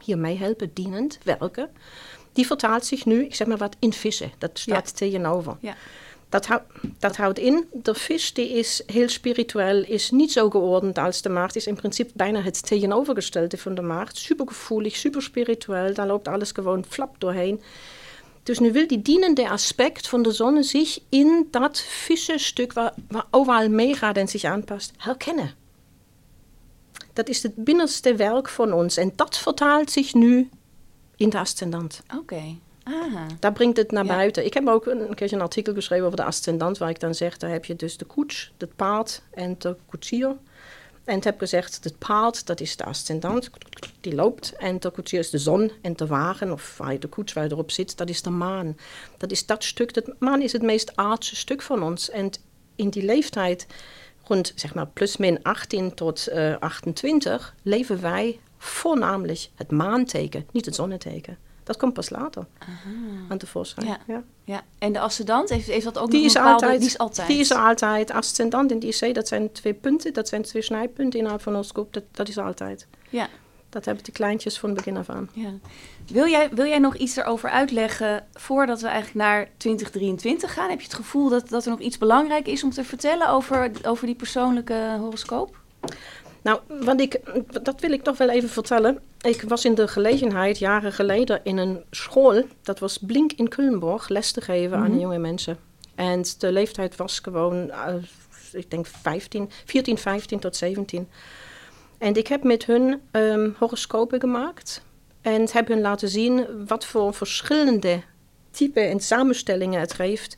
hier 0.09 0.17
mee 0.17 0.37
helpen, 0.37 0.71
dienend 0.73 1.19
werken. 1.23 1.69
Die 2.33 2.45
vertaalt 2.45 2.85
zich 2.85 3.05
nu, 3.05 3.23
ik 3.23 3.35
zeg 3.35 3.47
maar 3.47 3.57
wat, 3.57 3.75
in 3.79 3.93
vissen. 3.93 4.31
Dat 4.37 4.59
staat 4.59 4.97
tegenover. 4.97 5.57
Ja. 5.59 5.75
Dat, 6.29 6.45
hou, 6.45 6.61
dat 6.99 7.17
houdt 7.17 7.39
in, 7.39 7.65
de 7.73 7.95
vis 7.95 8.33
die 8.33 8.49
is 8.49 8.81
heel 8.85 9.09
spiritueel, 9.09 9.83
is 9.83 10.11
niet 10.11 10.31
zo 10.31 10.49
geordend 10.49 10.97
als 10.97 11.21
de 11.21 11.29
maagd. 11.29 11.55
Is 11.55 11.67
in 11.67 11.75
principe 11.75 12.11
bijna 12.15 12.41
het 12.41 12.65
tegenovergestelde 12.65 13.57
van 13.57 13.75
de 13.75 13.81
maagd. 13.81 14.17
Supergevoelig, 14.17 14.95
super 14.95 15.21
spiritueel, 15.21 15.93
daar 15.93 16.07
loopt 16.07 16.27
alles 16.27 16.51
gewoon 16.51 16.85
flap 16.89 17.15
doorheen. 17.17 17.61
Dus 18.43 18.59
nu 18.59 18.71
wil 18.71 18.87
die 18.87 19.01
dienende 19.01 19.49
aspect 19.49 20.07
van 20.07 20.21
de 20.21 20.31
zon 20.31 20.63
zich 20.63 20.99
in 21.09 21.47
dat 21.51 21.79
vissenstuk 21.79 22.73
waar, 22.73 22.93
waar 23.07 23.25
overal 23.31 23.69
meegaat 23.69 24.17
en 24.17 24.27
zich 24.27 24.43
aanpast, 24.43 24.91
herkennen. 24.97 25.53
Dat 27.19 27.29
is 27.29 27.43
het 27.43 27.55
binnenste 27.55 28.15
werk 28.15 28.49
van 28.49 28.73
ons 28.73 28.97
en 28.97 29.11
dat 29.15 29.38
vertaalt 29.38 29.91
zich 29.91 30.13
nu 30.13 30.49
in 31.15 31.29
de 31.29 31.39
ascendant. 31.39 32.01
Oké. 32.17 32.41
Ah. 32.83 33.27
Daar 33.39 33.53
brengt 33.53 33.77
het 33.77 33.91
naar 33.91 34.05
Ja. 34.05 34.15
buiten. 34.15 34.45
Ik 34.45 34.53
heb 34.53 34.67
ook 34.67 34.85
een 34.85 35.15
keertje 35.15 35.35
een 35.35 35.41
artikel 35.41 35.73
geschreven 35.73 36.05
over 36.05 36.17
de 36.17 36.23
ascendant, 36.23 36.77
waar 36.77 36.89
ik 36.89 36.99
dan 36.99 37.15
zeg, 37.15 37.38
daar 37.38 37.49
heb 37.49 37.65
je 37.65 37.75
dus 37.75 37.97
de 37.97 38.05
koets, 38.05 38.51
het 38.57 38.75
paard 38.75 39.21
en 39.31 39.55
de 39.57 39.75
koetsier. 39.85 40.35
En 41.03 41.17
ik 41.17 41.23
heb 41.23 41.39
gezegd, 41.39 41.83
het 41.83 41.97
paard, 41.97 42.45
dat 42.45 42.59
is 42.59 42.75
de 42.75 42.83
ascendant, 42.85 43.49
die 44.01 44.15
loopt. 44.15 44.53
En 44.57 44.79
de 44.79 44.89
koetsier 44.89 45.19
is 45.19 45.29
de 45.29 45.38
zon 45.38 45.71
en 45.81 45.95
de 45.95 46.07
wagen, 46.07 46.51
of 46.51 46.77
waar 46.77 46.91
je 46.91 46.99
de 46.99 47.07
koets 47.07 47.33
waar 47.33 47.43
je 47.43 47.51
erop 47.51 47.71
zit, 47.71 47.97
dat 47.97 48.09
is 48.09 48.21
de 48.21 48.29
maan. 48.29 48.77
Dat 49.17 49.31
is 49.31 49.45
dat 49.45 49.63
stuk, 49.63 49.93
de 49.93 50.15
maan 50.19 50.41
is 50.41 50.51
het 50.51 50.61
meest 50.61 50.95
aardse 50.95 51.35
stuk 51.35 51.61
van 51.61 51.83
ons. 51.83 52.09
En 52.09 52.31
in 52.75 52.89
die 52.89 53.03
leeftijd, 53.03 53.67
rond 54.29 54.51
zeg 54.55 54.74
maar 54.74 54.88
plus 54.88 55.17
min 55.17 55.43
18 55.43 55.93
tot 55.93 56.27
eh 56.27 56.55
28, 56.59 57.55
leven 57.63 58.01
wij 58.01 58.39
voornamelijk 58.57 59.50
het 59.55 59.71
maanteken, 59.71 60.48
niet 60.51 60.65
het 60.65 60.75
zonneteken. 60.75 61.38
Dat 61.63 61.77
komt 61.77 61.93
pas 61.93 62.09
later 62.09 62.45
aan 63.29 63.38
tevoorschijn. 63.38 63.88
Ja. 63.88 63.98
Ja. 64.07 64.24
Ja. 64.43 64.62
En 64.79 64.93
de 64.93 65.00
ascendant, 65.00 65.50
heeft, 65.50 65.67
heeft 65.67 65.83
dat 65.83 65.98
ook 65.98 66.12
Die, 66.12 66.19
nog 66.19 66.27
is 66.27 66.33
een 66.33 66.41
bepaalde... 66.41 66.65
altijd, 66.65 66.79
Die 66.79 66.89
is 66.89 66.98
altijd. 66.98 67.27
Die 67.27 67.39
is 67.39 67.51
altijd. 67.51 68.12
Ascendant 68.12 68.71
en 68.71 68.88
IC, 68.88 69.15
dat 69.15 69.27
zijn 69.27 69.51
twee 69.51 69.74
punten. 69.74 70.13
Dat 70.13 70.27
zijn 70.27 70.41
twee 70.41 70.62
snijpunten 70.62 71.19
inhoud 71.19 71.41
van 71.41 71.53
horoscoop. 71.53 71.93
Dat, 71.93 72.03
dat 72.12 72.27
is 72.27 72.38
altijd. 72.38 72.88
Ja. 73.09 73.27
Dat 73.69 73.85
hebben 73.85 74.03
de 74.03 74.11
kleintjes 74.11 74.59
van 74.59 74.73
begin 74.73 74.97
af 74.97 75.09
aan. 75.09 75.29
Ja. 75.33 75.49
Wil, 76.07 76.27
jij, 76.27 76.49
wil 76.51 76.65
jij 76.65 76.79
nog 76.79 76.95
iets 76.95 77.15
erover 77.15 77.49
uitleggen 77.49 78.25
voordat 78.33 78.81
we 78.81 78.88
eigenlijk 78.88 79.25
naar 79.25 79.49
2023 79.57 80.53
gaan? 80.53 80.69
Heb 80.69 80.79
je 80.79 80.85
het 80.85 80.95
gevoel 80.95 81.29
dat, 81.29 81.49
dat 81.49 81.63
er 81.65 81.69
nog 81.71 81.79
iets 81.79 81.97
belangrijk 81.97 82.47
is 82.47 82.63
om 82.63 82.71
te 82.71 82.83
vertellen 82.83 83.29
over, 83.29 83.71
over 83.83 84.05
die 84.05 84.15
persoonlijke 84.15 84.95
horoscoop? 84.99 85.57
Nou, 86.41 86.59
wat 86.67 87.01
ik, 87.01 87.19
dat 87.63 87.81
wil 87.81 87.91
ik 87.91 88.03
toch 88.03 88.17
wel 88.17 88.29
even 88.29 88.49
vertellen. 88.49 88.99
Ik 89.21 89.41
was 89.41 89.65
in 89.65 89.75
de 89.75 89.88
gelegenheid 89.88 90.57
jaren 90.59 90.93
geleden 90.93 91.39
in 91.43 91.57
een 91.57 91.83
school, 91.91 92.43
dat 92.61 92.79
was 92.79 92.97
Blink 92.97 93.31
in 93.33 93.47
Kullenborg, 93.47 94.09
les 94.09 94.31
te 94.31 94.41
geven 94.41 94.77
aan 94.77 94.91
Mhm. 94.91 94.99
jonge 94.99 95.17
mensen. 95.17 95.57
En 95.95 96.23
de 96.38 96.51
leeftijd 96.51 96.95
was 96.95 97.19
gewoon, 97.19 97.71
eh, 97.71 97.93
ik 98.51 98.71
denk 98.71 98.85
15, 98.85 99.49
14, 99.65 99.97
15 99.97 100.39
tot 100.39 100.55
17. 100.55 101.07
En 101.99 102.15
ik 102.15 102.27
heb 102.27 102.43
met 102.43 102.65
hun 102.65 103.01
ehm, 103.11 103.49
horoscopen 103.57 104.19
gemaakt 104.19 104.81
en 105.21 105.47
heb 105.51 105.67
hun 105.67 105.81
laten 105.81 106.09
zien 106.09 106.65
wat 106.67 106.85
voor 106.85 107.13
verschillende 107.13 108.01
typen 108.51 108.89
en 108.89 108.99
samenstellingen 108.99 109.79
het 109.79 109.97
heeft. 109.97 110.37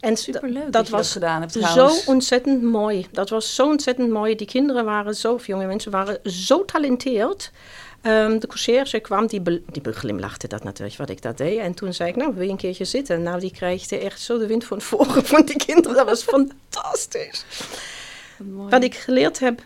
En 0.00 0.16
Superleuk 0.16 0.72
dat, 0.72 0.88
was 0.88 1.00
dat 1.00 1.12
gedaan 1.12 1.40
hebt 1.40 1.52
zo 1.52 1.60
trouwens. 1.60 2.04
ontzettend 2.04 2.62
mooi. 2.62 3.06
Dat 3.12 3.30
was 3.30 3.54
zo 3.54 3.68
ontzettend 3.68 4.10
mooi. 4.10 4.34
Die 4.36 4.46
kinderen 4.46 4.84
waren 4.84 5.14
zo, 5.14 5.32
of 5.32 5.46
jonge 5.46 5.66
mensen 5.66 5.90
waren 5.90 6.18
zo 6.24 6.64
talenteerd. 6.64 7.50
Ehm, 8.02 8.38
de 8.38 8.46
conciërge 8.46 9.00
kwam, 9.00 9.26
die, 9.26 9.40
be, 9.40 9.62
die 9.66 9.82
beglimlachte 9.82 10.48
dat 10.48 10.64
natuurlijk, 10.64 10.98
wat 10.98 11.10
ik 11.10 11.22
dat 11.22 11.38
deed. 11.38 11.58
En 11.58 11.74
toen 11.74 11.94
zei 11.94 12.08
ik, 12.08 12.16
nou, 12.16 12.34
wil 12.34 12.44
je 12.44 12.50
een 12.50 12.56
keertje 12.56 12.84
zitten? 12.84 13.22
Nou, 13.22 13.40
die 13.40 13.52
kreeg 13.52 13.90
echt 13.90 14.20
zo 14.20 14.38
de 14.38 14.46
wind 14.46 14.64
van 14.64 14.80
voren 14.90 15.26
van 15.26 15.44
die 15.44 15.56
kinderen. 15.56 15.96
Dat 15.96 16.06
was 16.06 16.22
fantastisch. 16.22 17.44
Mooi. 18.36 18.70
Wat 18.70 18.84
ik 18.84 18.94
geleerd 18.94 19.38
heb 19.38 19.62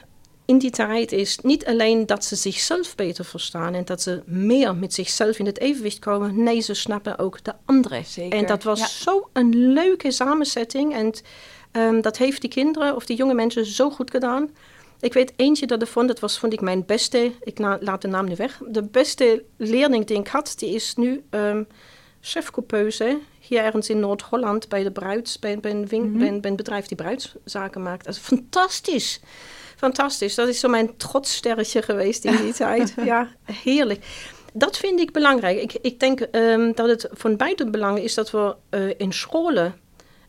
in 0.47 0.59
die 0.59 0.71
tijd 0.71 1.13
is 1.13 1.39
niet 1.43 1.67
alleen 1.67 2.07
dat 2.07 2.25
ze 2.25 2.37
zichzelf 2.37 2.95
beter 2.95 3.25
verstaan 3.25 3.75
en 3.75 3.85
dat 3.85 4.03
ze 4.03 4.23
meer 4.27 4.75
met 4.77 4.95
zichzelf 4.95 5.39
in 5.39 5.47
het 5.47 5.61
evenwicht 5.61 5.99
komen. 5.99 6.43
Nee, 6.43 6.61
ze 6.61 6.75
snappen 6.75 7.19
ook 7.19 7.45
de 7.45 7.53
anderen. 7.65 8.05
Zeker, 8.05 8.39
En 8.39 8.47
dat 8.47 8.63
was 8.63 8.79
ja. 8.79 8.87
zo 8.87 9.29
een 9.33 9.73
leuke 9.73 10.11
samenzetting. 10.11 10.95
En 10.95 11.13
ehm, 11.73 12.01
dat 12.01 12.17
heeft 12.17 12.41
die 12.41 12.51
kinderen 12.51 12.97
of 12.97 13.07
die 13.07 13.17
jonge 13.17 13.35
mensen 13.35 13.65
zo 13.67 13.91
goed 13.91 14.11
gedaan. 14.11 14.51
Ik 15.01 15.13
weet 15.13 15.33
eentje 15.37 15.67
dat 15.67 15.81
ervan, 15.81 16.07
dat 16.07 16.21
was 16.21 16.39
vond 16.39 16.53
ik 16.53 16.61
mijn 16.61 16.87
beste, 16.87 17.33
ik 17.43 17.59
na- 17.59 17.79
laat 17.81 18.03
de 18.03 18.09
naam 18.09 18.29
nu 18.29 18.35
weg. 18.37 18.61
De 18.69 18.83
beste 18.83 19.45
leerling 19.57 20.07
die 20.07 20.19
ik 20.19 20.27
had, 20.29 20.55
die 20.57 20.75
is 20.75 20.95
nu 20.95 21.23
ehm 21.31 21.63
chefcoupeuse 22.21 23.19
hier 23.41 23.61
ergens 23.65 23.89
in 23.89 24.01
Noord-Holland 24.01 24.69
bij 24.69 24.83
de 24.83 24.91
bruids, 24.91 25.39
bij, 25.39 25.59
bij, 25.61 25.71
een 25.71 25.87
win- 25.87 26.19
bij, 26.19 26.29
een, 26.29 26.41
bij 26.41 26.51
een 26.51 26.57
bedrijf 26.57 26.87
die 26.87 26.97
bruidszaken 26.97 27.83
maakt. 27.83 28.05
Dat 28.05 28.15
is 28.15 28.21
fantastisch. 28.21 29.21
Fantastisch. 29.77 30.35
Dat 30.35 30.49
is 30.49 30.61
zo 30.61 30.69
mijn 30.69 30.97
trotssterretje 30.97 31.83
geweest 31.83 32.25
in 32.25 32.37
die 32.37 32.53
tijd. 32.65 32.95
Ja, 33.05 33.29
heerlijk. 33.43 34.05
Dat 34.53 34.77
vind 34.77 35.01
ik 35.01 35.13
belangrijk. 35.13 35.61
Ik, 35.61 35.73
ik 35.83 36.01
denk 36.01 36.21
ehm, 36.21 36.73
dat 36.75 36.89
het 36.89 37.09
van 37.13 37.37
beide 37.37 37.71
belang 37.71 37.99
is 37.99 38.15
dat 38.15 38.31
we 38.31 38.57
eh, 38.71 38.89
in 38.97 39.13
scholen 39.13 39.75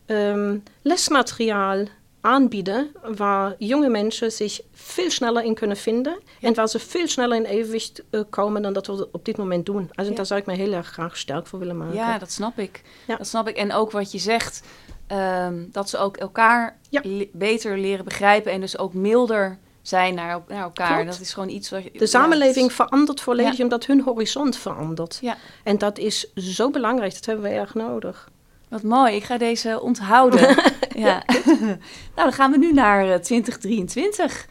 ehm, 0.06 0.58
lesmateriaal 0.82 1.86
aanbieden 2.22 2.92
waar 3.16 3.56
jonge 3.58 3.90
mensen 3.90 4.32
zich 4.32 4.62
veel 4.74 5.10
sneller 5.12 5.44
in 5.44 5.54
kunnen 5.54 5.78
vinden 5.78 6.18
en 6.42 6.54
waar 6.54 6.68
ze 6.68 6.80
veel 6.80 7.08
sneller 7.08 7.38
in 7.38 7.46
evenwicht 7.46 8.04
eh, 8.10 8.22
komen 8.30 8.62
dan 8.62 8.74
dat 8.74 8.88
we 8.88 9.10
op 9.12 9.26
dit 9.26 9.38
moment 9.38 9.66
doen. 9.66 9.90
Also, 9.94 10.12
Ja. 10.12 10.18
Daar 10.18 10.26
zou 10.26 10.40
ik 10.40 10.46
me 10.46 10.54
heel 10.54 10.74
erg 10.74 10.88
graag 10.88 11.18
sterk 11.18 11.48
voor 11.48 11.60
willen 11.60 11.78
maken. 11.78 11.96
Ja, 11.96 12.18
dat 12.18 12.32
snap 12.32 12.58
ik. 12.60 12.82
Ja. 13.08 13.16
Dat 13.16 13.28
snap 13.28 13.48
ik. 13.48 13.56
En 13.58 13.74
ook 13.74 13.92
wat 13.92 14.12
je 14.12 14.18
zegt, 14.18 14.62
ehm, 15.08 15.64
dat 15.72 15.90
ze 15.90 15.98
ook 15.98 16.18
elkaar 16.18 16.78
Ja. 16.90 17.02
le- 17.04 17.28
beter 17.34 17.78
leren 17.78 18.06
begrijpen 18.06 18.52
en 18.52 18.60
dus 18.62 18.78
ook 18.78 18.94
milder 18.94 19.58
zijn 19.82 20.16
naar, 20.16 20.30
el- 20.30 20.44
naar 20.48 20.62
elkaar. 20.64 20.94
Klopt. 20.94 21.12
Dat 21.12 21.20
is 21.20 21.34
gewoon 21.34 21.50
iets 21.50 21.70
wat. 21.70 21.82
De 21.94 22.08
samenleving 22.08 22.68
Ja, 22.70 22.76
verandert 22.76 23.22
volledig 23.22 23.58
Ja. 23.58 23.64
omdat 23.64 23.86
hun 23.86 24.02
horizont 24.02 24.58
verandert. 24.58 25.18
Ja. 25.22 25.38
En 25.64 25.78
dat 25.78 25.98
is 25.98 26.34
zo 26.36 26.70
belangrijk, 26.70 27.14
dat 27.14 27.26
hebben 27.26 27.44
we 27.46 27.52
erg 27.52 27.74
nodig. 27.74 28.30
Wat 28.70 28.84
mooi, 28.84 29.16
ik 29.16 29.24
ga 29.24 29.38
deze 29.38 29.82
onthouden. 29.82 30.56
ja. 31.06 31.24
nou, 31.60 31.78
dan 32.16 32.34
gaan 32.34 32.52
we 32.52 32.58
nu 32.58 32.74
naar 32.74 33.10
eh, 33.12 33.20
2023. 33.20 34.46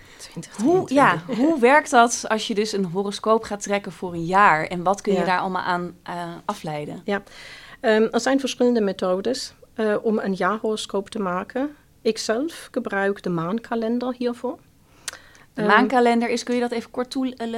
Hoe, 0.63 0.95
ja, 0.95 1.23
hoe 1.27 1.61
werkt 1.61 1.91
dat 1.91 2.25
als 2.29 2.47
je 2.47 2.55
dus 2.55 2.73
een 2.73 2.85
horoscoop 2.85 3.43
gaat 3.45 3.63
trekken 3.63 3.93
voor 3.93 4.13
een 4.13 4.25
jaar? 4.25 4.65
En 4.67 4.83
wat 4.83 5.01
kun 5.01 5.13
je 5.13 5.19
Ja. 5.19 5.25
daar 5.25 5.39
allemaal 5.39 5.63
aan 5.63 5.97
eh, 6.03 6.15
afleiden? 6.45 7.03
Ehm, 7.81 8.03
er 8.11 8.21
zijn 8.21 8.41
verschillende 8.41 8.81
methodes 8.81 9.55
eh, 9.75 9.95
om 10.03 10.19
een 10.19 10.35
jaarhoroscoop 10.35 11.11
te 11.11 11.19
maken. 11.19 11.71
Ik 12.03 12.19
zelf 12.19 12.69
gebruik 12.71 13.23
de 13.23 13.31
maankalender 13.31 14.15
hiervoor. 14.19 14.59
De 15.55 15.61
Ehm, 15.61 15.71
maankalender 15.71 16.29
is, 16.31 16.43
kun 16.43 16.55
je 16.55 16.61
dat 16.61 16.71
even 16.71 16.91
kort 16.91 17.11
toe... 17.11 17.35
eh, 17.37 17.49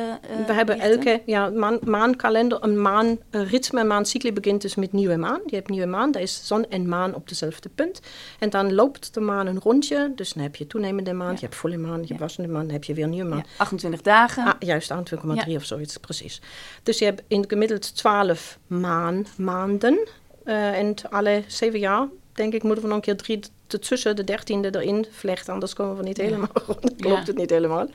we 0.47 0.53
hebben 0.53 0.81
elke 0.81 1.23
ja, 1.27 1.49
maan, 1.51 1.79
maankalender, 1.85 2.59
een 2.65 2.83
maanritme, 2.83 3.81
een 3.81 3.87
maancycli 3.87 4.33
begint 4.33 4.63
dus 4.63 4.75
met 4.75 4.93
nieuwe 4.93 5.17
maan. 5.17 5.41
Je 5.47 5.55
hebt 5.55 5.69
nieuwe 5.69 5.87
maan, 5.87 6.11
daar 6.11 6.23
is 6.23 6.47
zon 6.47 6.69
en 6.71 6.89
maan 6.89 7.15
op 7.15 7.29
dezelfde 7.29 7.69
punt. 7.69 8.01
En 8.39 8.51
dan 8.51 8.75
loopt 8.75 9.15
de 9.15 9.21
maan 9.21 9.47
een 9.47 9.61
rondje, 9.61 10.13
dus 10.15 10.33
dan 10.33 10.43
heb 10.43 10.57
je 10.57 10.67
toenemende 10.67 11.13
maan, 11.13 11.27
Ja. 11.29 11.33
je 11.35 11.41
hebt 11.41 11.55
volle 11.55 11.77
maan, 11.77 12.01
je 12.01 12.07
hebt 12.07 12.21
wassende 12.21 12.53
maan, 12.53 12.63
dan 12.65 12.73
heb 12.73 12.85
je 12.85 12.95
weer 12.95 13.09
nieuwe 13.09 13.29
maan. 13.29 13.39
Ja, 13.39 13.45
28 13.57 14.01
dagen. 14.03 14.45
Ah, 14.45 14.53
juist, 14.59 14.91
28,3 14.91 15.55
of 15.57 15.65
zoiets, 15.65 15.97
precies. 15.97 16.41
Dus 16.83 16.99
je 16.99 17.05
hebt 17.05 17.23
in 17.29 17.45
gemiddeld 17.49 17.97
12 17.97 18.59
maan, 18.67 19.27
maanden. 19.37 19.99
Eh, 20.47 20.79
en 20.79 20.95
alle 21.11 21.43
zeven 21.47 21.79
jaar, 21.79 22.09
denk 22.33 22.53
ik, 22.53 22.63
moeten 22.63 22.83
we 22.83 22.89
nog 22.89 22.97
een 22.97 23.03
keer 23.05 23.17
drie 23.17 23.41
tussen 23.67 24.17
de 24.17 24.25
dertiende 24.25 24.75
erin 24.79 25.07
vlechten. 25.11 25.53
Anders 25.53 25.75
komen 25.75 25.97
we 25.97 26.03
niet 26.03 26.17
helemaal 26.17 26.49
rond. 26.67 26.83
Dan 26.83 26.97
klopt 26.97 27.17
Ja. 27.19 27.25
het 27.25 27.37
niet 27.37 27.51
helemaal. 27.51 27.87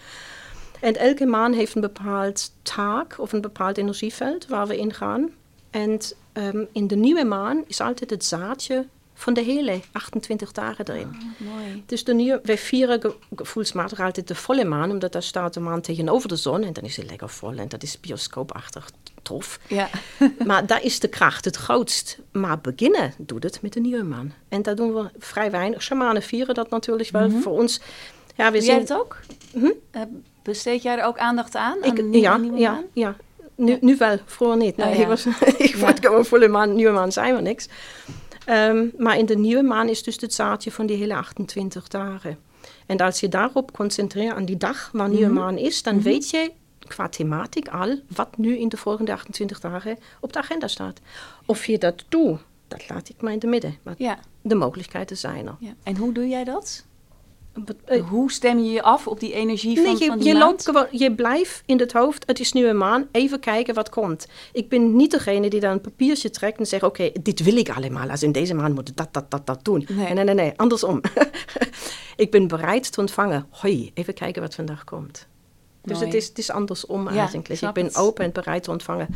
En 0.80 0.96
elke 0.98 1.26
maan 1.26 1.54
heeft 1.54 1.76
een 1.76 1.82
bepaald 1.82 2.52
taak 2.62 3.16
of 3.20 3.34
een 3.34 3.42
bepaald 3.42 3.78
energieveld 3.78 4.48
waar 4.48 4.68
we 4.68 4.78
in 4.80 4.94
gaan. 4.94 5.30
En 5.70 6.00
ehm, 6.34 6.64
in 6.72 6.88
de 6.88 6.96
nieuwe 6.96 7.24
maan 7.26 7.64
is 7.68 7.82
altijd 7.82 8.10
het 8.10 8.26
zaadje 8.26 8.86
van 9.14 9.34
de 9.34 9.42
hele 9.42 9.80
28 9.92 10.52
dagen 10.52 10.88
erin. 10.88 11.08
Oh, 11.42 11.48
mooi. 11.54 11.84
Dus 11.86 12.04
de 12.04 12.14
nieuwe, 12.14 12.40
wij 12.44 12.58
vieren 12.58 13.02
ge- 13.02 13.16
gevoelsmatig 13.36 14.00
altijd 14.00 14.28
de 14.28 14.36
volle 14.36 14.64
maan, 14.66 14.92
omdat 14.92 15.12
daar 15.12 15.24
staat 15.24 15.54
de 15.54 15.60
maan 15.60 15.82
tegenover 15.82 16.30
de 16.30 16.36
zon 16.36 16.64
en 16.64 16.74
dan 16.74 16.84
is 16.84 16.96
hij 16.96 17.06
lekker 17.06 17.30
vol 17.30 17.54
en 17.54 17.68
dat 17.70 17.84
is 17.84 18.00
bioscoopachtig 18.00 18.92
tof. 19.32 19.60
Ja. 19.68 19.90
Maar 20.46 20.66
daar 20.66 20.84
is 20.84 21.00
de 21.00 21.08
kracht 21.08 21.46
het 21.46 21.56
grootst. 21.56 22.20
Maar 22.32 22.60
beginnen 22.60 23.14
doet 23.18 23.44
het 23.44 23.62
met 23.62 23.74
de 23.74 23.80
nieuwe 23.80 24.04
maan. 24.04 24.34
En 24.50 24.62
daar 24.62 24.76
doen 24.76 24.94
we 24.94 25.10
vrij 25.18 25.52
weinig. 25.52 25.82
Shamanen 25.82 26.22
vieren 26.22 26.56
dat 26.56 26.70
natuurlijk 26.70 27.10
wel. 27.10 27.30
Voor 27.30 27.60
ons, 27.60 27.82
ja, 28.36 28.52
we 28.52 28.58
Doe 28.58 28.68
jij 28.68 28.78
het 28.80 28.94
ook? 28.94 29.20
Mhm. 29.54 29.72
Eh, 29.92 30.02
besteed 30.44 30.82
jij 30.82 30.98
er 30.98 31.06
ook 31.06 31.18
aandacht 31.18 31.56
aan? 31.56 31.78
Ik, 31.84 32.04
ja, 32.12 32.40
ja, 32.56 32.84
ja. 32.94 33.16
Nu, 33.56 33.78
nu 33.82 33.98
wel, 33.98 34.18
vroeger 34.26 34.58
niet. 34.58 34.78
Nee, 34.78 34.88
Oh, 34.90 34.96
ja. 34.96 35.02
ik, 35.02 35.08
was, 35.08 35.26
ik 35.58 35.76
vond 35.76 36.00
gewoon 36.06 36.26
volle 36.26 36.48
maan, 36.48 36.76
nieuwe 36.76 36.94
maan 36.94 37.12
zijn 37.12 37.36
we 37.36 37.42
niks. 37.42 37.68
Ehm, 38.46 38.86
maar 38.98 39.18
in 39.18 39.26
de 39.26 39.38
nieuwe 39.38 39.64
maan 39.64 39.90
is 39.90 40.04
dus 40.04 40.18
het 40.22 40.34
zaadje 40.34 40.72
van 40.72 40.86
die 40.86 40.98
hele 40.98 41.16
28 41.16 41.88
dagen. 41.88 42.38
En 42.86 42.98
als 42.98 43.20
je 43.20 43.30
daarop 43.30 43.72
concentreert 43.72 44.36
aan 44.36 44.46
die 44.46 44.58
dag 44.58 44.90
waar 44.94 45.10
nieuwe 45.10 45.26
Mhm. 45.26 45.34
maan 45.34 45.58
is, 45.58 45.84
dan 45.84 46.02
weet 46.02 46.30
je 46.30 46.52
qua 46.88 47.10
thematiek 47.10 47.68
al 47.68 48.00
wat 48.16 48.38
nu 48.38 48.58
in 48.58 48.70
de 48.70 48.78
volgende 48.78 49.12
28 49.12 49.60
dagen 49.60 49.98
op 50.20 50.34
de 50.34 50.40
agenda 50.40 50.68
staat. 50.68 51.00
Of 51.46 51.66
je 51.66 51.78
dat 51.78 52.04
doet, 52.10 52.40
dat 52.68 52.90
laat 52.90 53.10
ik 53.10 53.22
maar 53.22 53.34
in 53.34 53.40
de 53.40 53.48
midden. 53.48 53.78
Maar 53.84 53.96
Ja, 53.98 54.20
de 54.42 54.56
mogelijkheden 54.56 55.18
zijn 55.18 55.48
er. 55.48 55.56
ja. 55.60 55.74
En 55.84 55.98
hoe 55.98 56.14
doe 56.14 56.28
jij 56.28 56.44
dat? 56.44 56.86
Eh, 57.86 58.08
hoe 58.10 58.32
stem 58.32 58.60
je 58.60 58.72
je 58.72 58.82
af 58.82 59.08
op 59.08 59.20
die 59.20 59.34
energie 59.34 59.76
van, 59.76 59.84
Nee, 59.84 59.98
je, 60.00 60.06
van 60.06 60.18
die 60.18 60.28
je, 60.28 60.34
maand? 60.34 60.46
loopt 60.46 60.66
gewoon, 60.66 60.88
je 60.92 61.14
blijft 61.16 61.64
in 61.66 61.80
het 61.80 61.92
hoofd, 61.94 62.24
het 62.28 62.40
is 62.40 62.52
nieuwe 62.54 62.74
maan, 62.74 63.08
even 63.12 63.40
kijken 63.40 63.74
wat 63.74 63.90
komt. 63.90 64.28
Ik 64.54 64.70
ben 64.70 64.96
niet 64.96 65.12
degene 65.12 65.50
die 65.50 65.60
dan 65.60 65.72
een 65.72 65.82
papiertje 65.82 66.30
trekt 66.30 66.60
en 66.60 66.66
zegt, 66.68 66.84
oké, 66.84 67.12
dit 67.22 67.44
wil 67.44 67.58
ik 67.58 67.70
allemaal. 67.70 68.10
Als 68.10 68.24
in 68.24 68.32
deze 68.32 68.54
maand 68.54 68.76
moet 68.76 68.90
ik 68.90 68.98
dat, 68.98 69.08
dat, 69.14 69.32
dat, 69.32 69.46
dat 69.46 69.66
doen. 69.66 69.86
Nee. 69.88 69.98
Nee, 69.98 70.14
nee, 70.14 70.24
nee, 70.24 70.34
nee, 70.36 70.54
andersom. 70.56 71.02
ik 72.16 72.32
ben 72.32 72.48
bereid 72.48 72.92
te 72.92 73.00
ontvangen. 73.00 73.48
Hoi, 73.50 73.92
even 73.94 74.14
kijken 74.14 74.42
wat 74.42 74.56
vandaag 74.56 74.84
komt. 74.84 75.28
Dus 75.84 75.94
Mooi. 75.94 76.06
het 76.06 76.16
is, 76.16 76.28
het 76.28 76.38
is 76.38 76.50
andersom 76.52 77.10
Ja, 77.10 77.16
eigenlijk. 77.20 77.50
ik 77.50 77.74
ben 77.74 77.86
het. 77.86 77.96
open 77.96 78.26
en 78.26 78.32
bereid 78.32 78.64
te 78.64 78.72
ontvangen. 78.72 79.08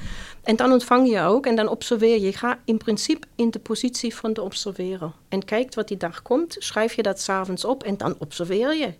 En 0.44 0.56
dan 0.56 0.72
ontvang 0.72 1.10
je 1.10 1.22
ook 1.22 1.46
en 1.46 1.56
dan 1.56 1.68
observeer 1.68 2.14
je. 2.14 2.22
Je 2.22 2.34
gaat 2.34 2.58
in 2.66 2.78
principe 2.78 3.28
in 3.36 3.52
de 3.52 3.60
positie 3.60 4.16
van 4.16 4.34
de 4.34 4.42
observerer. 4.42 5.12
En 5.30 5.46
kijkt 5.46 5.76
wat 5.76 5.88
die 5.88 5.98
dag 5.98 6.22
komt, 6.22 6.56
schrijf 6.60 6.94
je 6.94 7.02
dat 7.04 7.22
s'avonds 7.22 7.66
op 7.66 7.84
en 7.84 7.98
dan 7.98 8.16
observeer 8.18 8.76
je. 8.76 8.94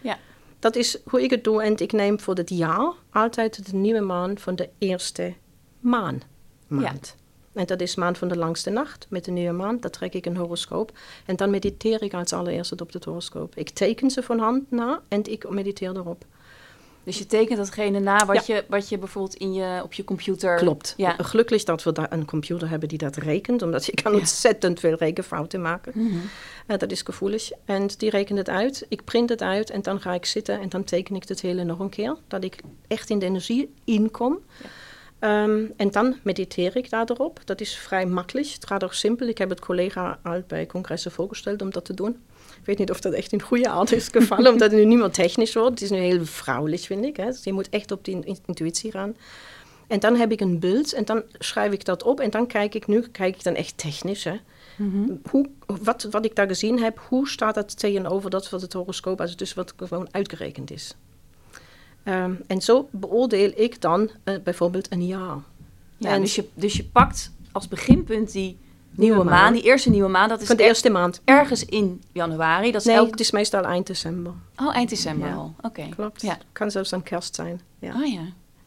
Ja. 0.00 0.18
Dat 0.58 0.76
is 0.76 0.98
hoe 1.04 1.22
ik 1.22 1.30
het 1.30 1.44
doe. 1.44 1.62
En 1.62 1.78
ik 1.78 1.92
neem 1.92 2.20
voor 2.20 2.34
dit 2.34 2.50
jaar 2.50 2.92
altijd 3.10 3.70
de 3.70 3.76
nieuwe 3.76 4.00
maan 4.00 4.38
van 4.38 4.56
de 4.56 4.68
eerste 4.78 5.34
maan. 5.80 6.20
Maand. 6.66 7.16
En 7.52 7.66
dat 7.66 7.80
is 7.80 7.94
maand 7.94 8.18
van 8.18 8.28
de 8.28 8.36
langste 8.36 8.70
nacht 8.70 9.06
met 9.08 9.24
de 9.24 9.30
nieuwe 9.30 9.52
maan. 9.52 9.80
Dat 9.80 9.92
trek 9.92 10.14
ik 10.14 10.26
een 10.26 10.36
horoscoop. 10.36 10.92
En 11.26 11.36
dan 11.36 11.50
mediteer 11.50 12.02
ik 12.02 12.14
als 12.14 12.32
allereerste 12.32 12.76
op 12.82 12.92
het 12.92 13.04
horoscoop. 13.04 13.56
Ik 13.56 13.70
teken 13.70 14.10
ze 14.10 14.22
van 14.22 14.38
hand 14.38 14.70
na 14.70 15.02
en 15.08 15.24
ik 15.24 15.48
mediteer 15.50 15.96
erop. 15.96 16.24
Dus 17.04 17.18
je 17.18 17.26
tekent 17.26 17.58
datgene 17.58 18.00
na 18.00 18.26
wat, 18.26 18.46
Ja. 18.46 18.54
je, 18.54 18.64
wat 18.68 18.88
je 18.88 18.98
bijvoorbeeld 18.98 19.34
in 19.34 19.52
je, 19.52 19.80
op 19.82 19.92
je 19.92 20.04
computer... 20.04 20.56
Klopt. 20.56 20.94
Ja. 20.96 21.14
Gelukkig 21.18 21.64
dat 21.64 21.82
we 21.82 21.92
daar 21.92 22.12
een 22.12 22.24
computer 22.24 22.68
hebben 22.68 22.88
die 22.88 22.98
dat 22.98 23.16
rekent, 23.16 23.62
omdat 23.62 23.86
je 23.86 23.92
kan 24.02 24.12
Ja. 24.12 24.18
ontzettend 24.18 24.80
veel 24.80 24.94
rekenfouten 24.94 25.60
maken. 25.60 25.92
Mhm. 25.94 26.16
Eh, 26.66 26.78
dat 26.78 26.90
is 26.90 27.02
gevoelig. 27.02 27.50
En 27.64 27.88
die 27.98 28.10
rekent 28.10 28.38
het 28.38 28.48
uit. 28.48 28.86
Ik 28.88 29.04
print 29.04 29.28
het 29.28 29.42
uit 29.42 29.70
en 29.70 29.82
dan 29.82 30.00
ga 30.00 30.14
ik 30.14 30.24
zitten 30.24 30.60
en 30.60 30.68
dan 30.68 30.84
teken 30.84 31.14
ik 31.16 31.28
het 31.28 31.40
hele 31.40 31.64
nog 31.64 31.78
een 31.78 31.88
keer. 31.88 32.16
Dat 32.28 32.44
ik 32.44 32.60
echt 32.86 33.10
in 33.10 33.18
de 33.18 33.26
energie 33.26 33.74
inkom. 33.84 34.38
Ehm, 35.18 35.64
en 35.76 35.90
dan 35.90 36.16
mediteer 36.22 36.76
ik 36.76 36.90
daarop. 36.90 37.40
Dat 37.44 37.60
is 37.60 37.76
vrij 37.76 38.06
makkelijk. 38.06 38.48
Het 38.48 38.66
gaat 38.66 38.84
ook 38.84 38.94
simpel. 38.94 39.26
Ik 39.28 39.38
heb 39.38 39.48
het 39.48 39.60
collega 39.60 40.18
al 40.22 40.42
bij 40.46 40.66
congressen 40.66 41.10
voorgesteld 41.12 41.62
om 41.62 41.70
dat 41.70 41.84
te 41.84 41.94
doen. 41.94 42.16
Ik 42.62 42.68
weet 42.68 42.78
niet 42.78 42.90
of 42.90 43.00
dat 43.00 43.12
echt 43.12 43.32
in 43.32 43.42
goede 43.42 43.68
aard 43.68 43.92
is 43.92 44.08
gevallen, 44.08 44.52
omdat 44.52 44.70
het 44.70 44.80
nu 44.80 44.86
niet 44.86 44.98
meer 44.98 45.10
technisch 45.10 45.54
wordt. 45.54 45.70
Het 45.70 45.80
is 45.82 45.90
nu 45.90 45.96
heel 45.98 46.24
vrouwelijk, 46.24 46.82
vind 46.82 47.04
ik. 47.04 47.16
Hè. 47.16 47.24
Dus 47.26 47.44
je 47.44 47.52
moet 47.52 47.68
echt 47.68 47.90
op 47.90 48.04
die 48.04 48.18
in- 48.24 48.38
intuïtie 48.46 48.90
gaan. 48.90 49.16
En 49.86 50.00
dan 50.00 50.16
heb 50.16 50.32
ik 50.32 50.40
een 50.40 50.58
beeld 50.58 50.92
en 50.92 51.04
dan 51.04 51.22
schrijf 51.38 51.72
ik 51.72 51.84
dat 51.84 52.02
op. 52.02 52.20
En 52.20 52.30
dan 52.30 52.46
kijk 52.46 52.74
ik 52.74 52.86
nu, 52.86 53.00
kijk 53.00 53.34
ik 53.36 53.42
dan 53.42 53.54
echt 53.54 53.78
technisch. 53.78 54.24
Hè. 54.24 54.34
Mhm. 54.76 55.10
Hoe, 55.30 55.48
wat, 55.82 56.06
wat 56.10 56.24
ik 56.24 56.34
daar 56.36 56.46
gezien 56.46 56.82
heb, 56.82 56.98
hoe 57.08 57.28
staat 57.28 57.54
dat 57.54 57.78
tegenover 57.78 58.30
dat 58.30 58.50
wat 58.50 58.60
het 58.62 58.72
horoscoop, 58.72 59.20
also 59.20 59.36
dus 59.36 59.54
wat 59.54 59.74
gewoon 59.76 60.08
uitgerekend 60.10 60.70
is. 60.70 60.94
Ehm, 62.02 62.32
en 62.46 62.60
zo 62.60 62.88
beoordeel 62.90 63.52
ik 63.54 63.80
dan 63.80 64.10
eh, 64.24 64.34
bijvoorbeeld 64.44 64.92
een 64.92 65.06
jaar. 65.06 65.38
Ja, 65.96 66.10
En- 66.10 66.20
dus, 66.20 66.34
je, 66.34 66.44
dus 66.54 66.76
je 66.76 66.84
pakt 66.84 67.32
als 67.52 67.68
beginpunt 67.68 68.32
die 68.32 68.58
nieuwe, 68.96 69.14
Nieuwe 69.14 69.30
maan, 69.30 69.42
maan. 69.42 69.52
die 69.52 69.62
eerste 69.62 69.90
nieuwe 69.90 70.08
maan. 70.08 70.28
Dat 70.28 70.40
is 70.40 70.46
Van 70.46 70.56
de 70.56 70.62
er- 70.62 70.68
eerste 70.68 70.90
maand. 70.90 71.20
ergens 71.24 71.64
in 71.64 72.02
januari. 72.12 72.70
Dat 72.72 72.80
is 72.80 72.86
Nee, 72.86 72.96
elk... 72.96 73.10
het 73.10 73.20
is 73.20 73.30
meestal 73.30 73.64
eind 73.64 73.86
december. 73.86 74.32
Oh, 74.56 74.74
eind 74.74 74.88
december 74.90 75.28
Ja. 75.28 75.34
al. 75.34 75.54
Oké. 75.60 75.88
Klopt. 75.96 76.22
Ja. 76.22 76.38
Kan 76.52 76.70
zelfs 76.70 76.92
aan 76.92 77.02
kerst 77.02 77.34
zijn. 77.34 77.60
Ja. 77.78 77.94
Oh 77.94 78.06
ja. 78.12 78.20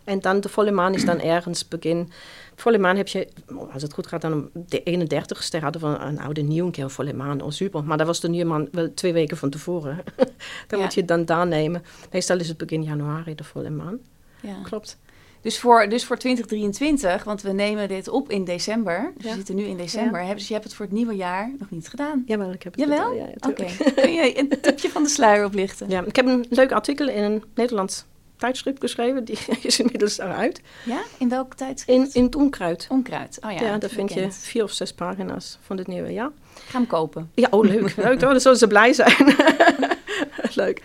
En 0.03 0.19
dan 0.19 0.39
de 0.39 0.49
volle 0.49 0.71
maan 0.71 0.93
is 0.93 1.05
dan 1.05 1.19
ergens 1.19 1.67
begin. 1.67 2.11
Volle 2.55 2.77
maan 2.77 2.95
heb 2.97 3.07
je, 3.07 3.27
als 3.73 3.81
het 3.81 3.93
goed 3.93 4.07
gaat, 4.07 4.21
dan 4.21 4.49
de 4.53 4.81
31ste 4.83 5.59
hadden 5.59 5.81
we 5.81 5.97
een 5.97 6.19
oude 6.19 6.41
nieuw 6.41 6.65
een 6.65 6.71
keer 6.71 6.89
volle 6.89 7.13
maan. 7.13 7.41
Oh, 7.41 7.49
super. 7.51 7.83
Maar 7.83 7.97
dat 7.97 8.07
was 8.07 8.19
de 8.19 8.29
nieuwe 8.29 8.45
maan 8.47 8.67
wel 8.71 8.93
twee 8.93 9.13
weken 9.13 9.38
van 9.38 9.49
tevoren. 9.49 10.03
dan 10.67 10.79
Ja. 10.79 10.83
moet 10.85 10.93
je 10.93 10.99
het 10.99 11.09
dan 11.09 11.25
daar 11.25 11.47
nemen. 11.47 11.83
Meestal 12.11 12.39
is 12.39 12.47
het 12.47 12.57
begin 12.57 12.83
januari 12.83 13.35
de 13.35 13.43
volle 13.43 13.69
maan. 13.69 13.97
ja. 14.39 14.55
Klopt. 14.63 14.97
Dus 15.45 15.60
voor, 15.60 15.89
dus 15.89 16.05
voor 16.05 16.17
2023, 16.17 17.23
want 17.23 17.41
we 17.41 17.51
nemen 17.51 17.88
dit 17.88 18.08
op 18.08 18.29
in 18.31 18.43
december. 18.43 19.12
Dus 19.15 19.23
Ja. 19.23 19.29
we 19.29 19.36
zitten 19.36 19.55
nu 19.55 19.63
in 19.63 19.77
december. 19.77 20.36
Dus 20.36 20.47
je 20.47 20.53
hebt 20.53 20.65
het 20.65 20.73
voor 20.75 20.86
het 20.86 20.93
nieuwe 20.93 21.15
jaar 21.15 21.51
nog 21.60 21.69
niet 21.69 21.88
gedaan. 21.88 22.23
Jawel, 22.25 22.51
ik 22.51 22.63
heb 22.63 22.75
het 22.75 22.81
Jawel? 22.81 23.10
gedaan. 23.10 23.27
Ja, 23.27 23.49
Oké. 23.49 23.65
Kun 24.01 24.13
je 24.13 24.39
een 24.39 24.49
tipje 24.62 24.89
van 24.89 25.03
de 25.03 25.10
sluier 25.10 25.45
oplichten? 25.45 25.89
Ja, 25.89 26.03
ik 26.05 26.15
heb 26.15 26.25
een 26.25 26.45
leuk 26.49 26.71
artikel 26.71 27.10
in 27.10 27.23
een 27.23 27.43
Nederlands 27.55 28.05
tijdschrift 28.38 28.79
geschreven. 28.79 29.23
Die 29.25 29.38
is 29.62 29.79
inmiddels 29.79 30.17
eruit. 30.17 30.62
Ja? 30.86 31.01
In 31.17 31.29
welke 31.29 31.55
tijd? 31.55 31.84
In, 31.86 32.10
in 32.13 32.23
het 32.23 32.36
onkruid. 32.36 32.88
Onkruid. 32.89 33.38
Oh 33.45 33.51
ja, 33.51 33.62
Ja, 33.62 33.77
daar 33.77 33.89
vind 33.89 34.13
je 34.13 34.31
vier 34.31 34.63
of 34.63 34.71
zes 34.71 34.93
pagina's 34.93 35.58
van 35.62 35.75
dit 35.77 35.88
nieuwe 35.88 36.13
jaar. 36.13 36.31
Ik 36.55 36.62
ga 36.69 36.77
hem 36.77 36.88
kopen. 36.88 37.31
Ja, 37.34 37.47
oh 37.51 37.65
leuk. 37.65 37.95
leuk 38.08 38.21
hoor, 38.21 38.31
dan 38.31 38.39
zullen 38.41 38.58
ze 38.58 38.67
blij 38.67 38.93
zijn. 38.93 39.36
leuk. 40.53 40.81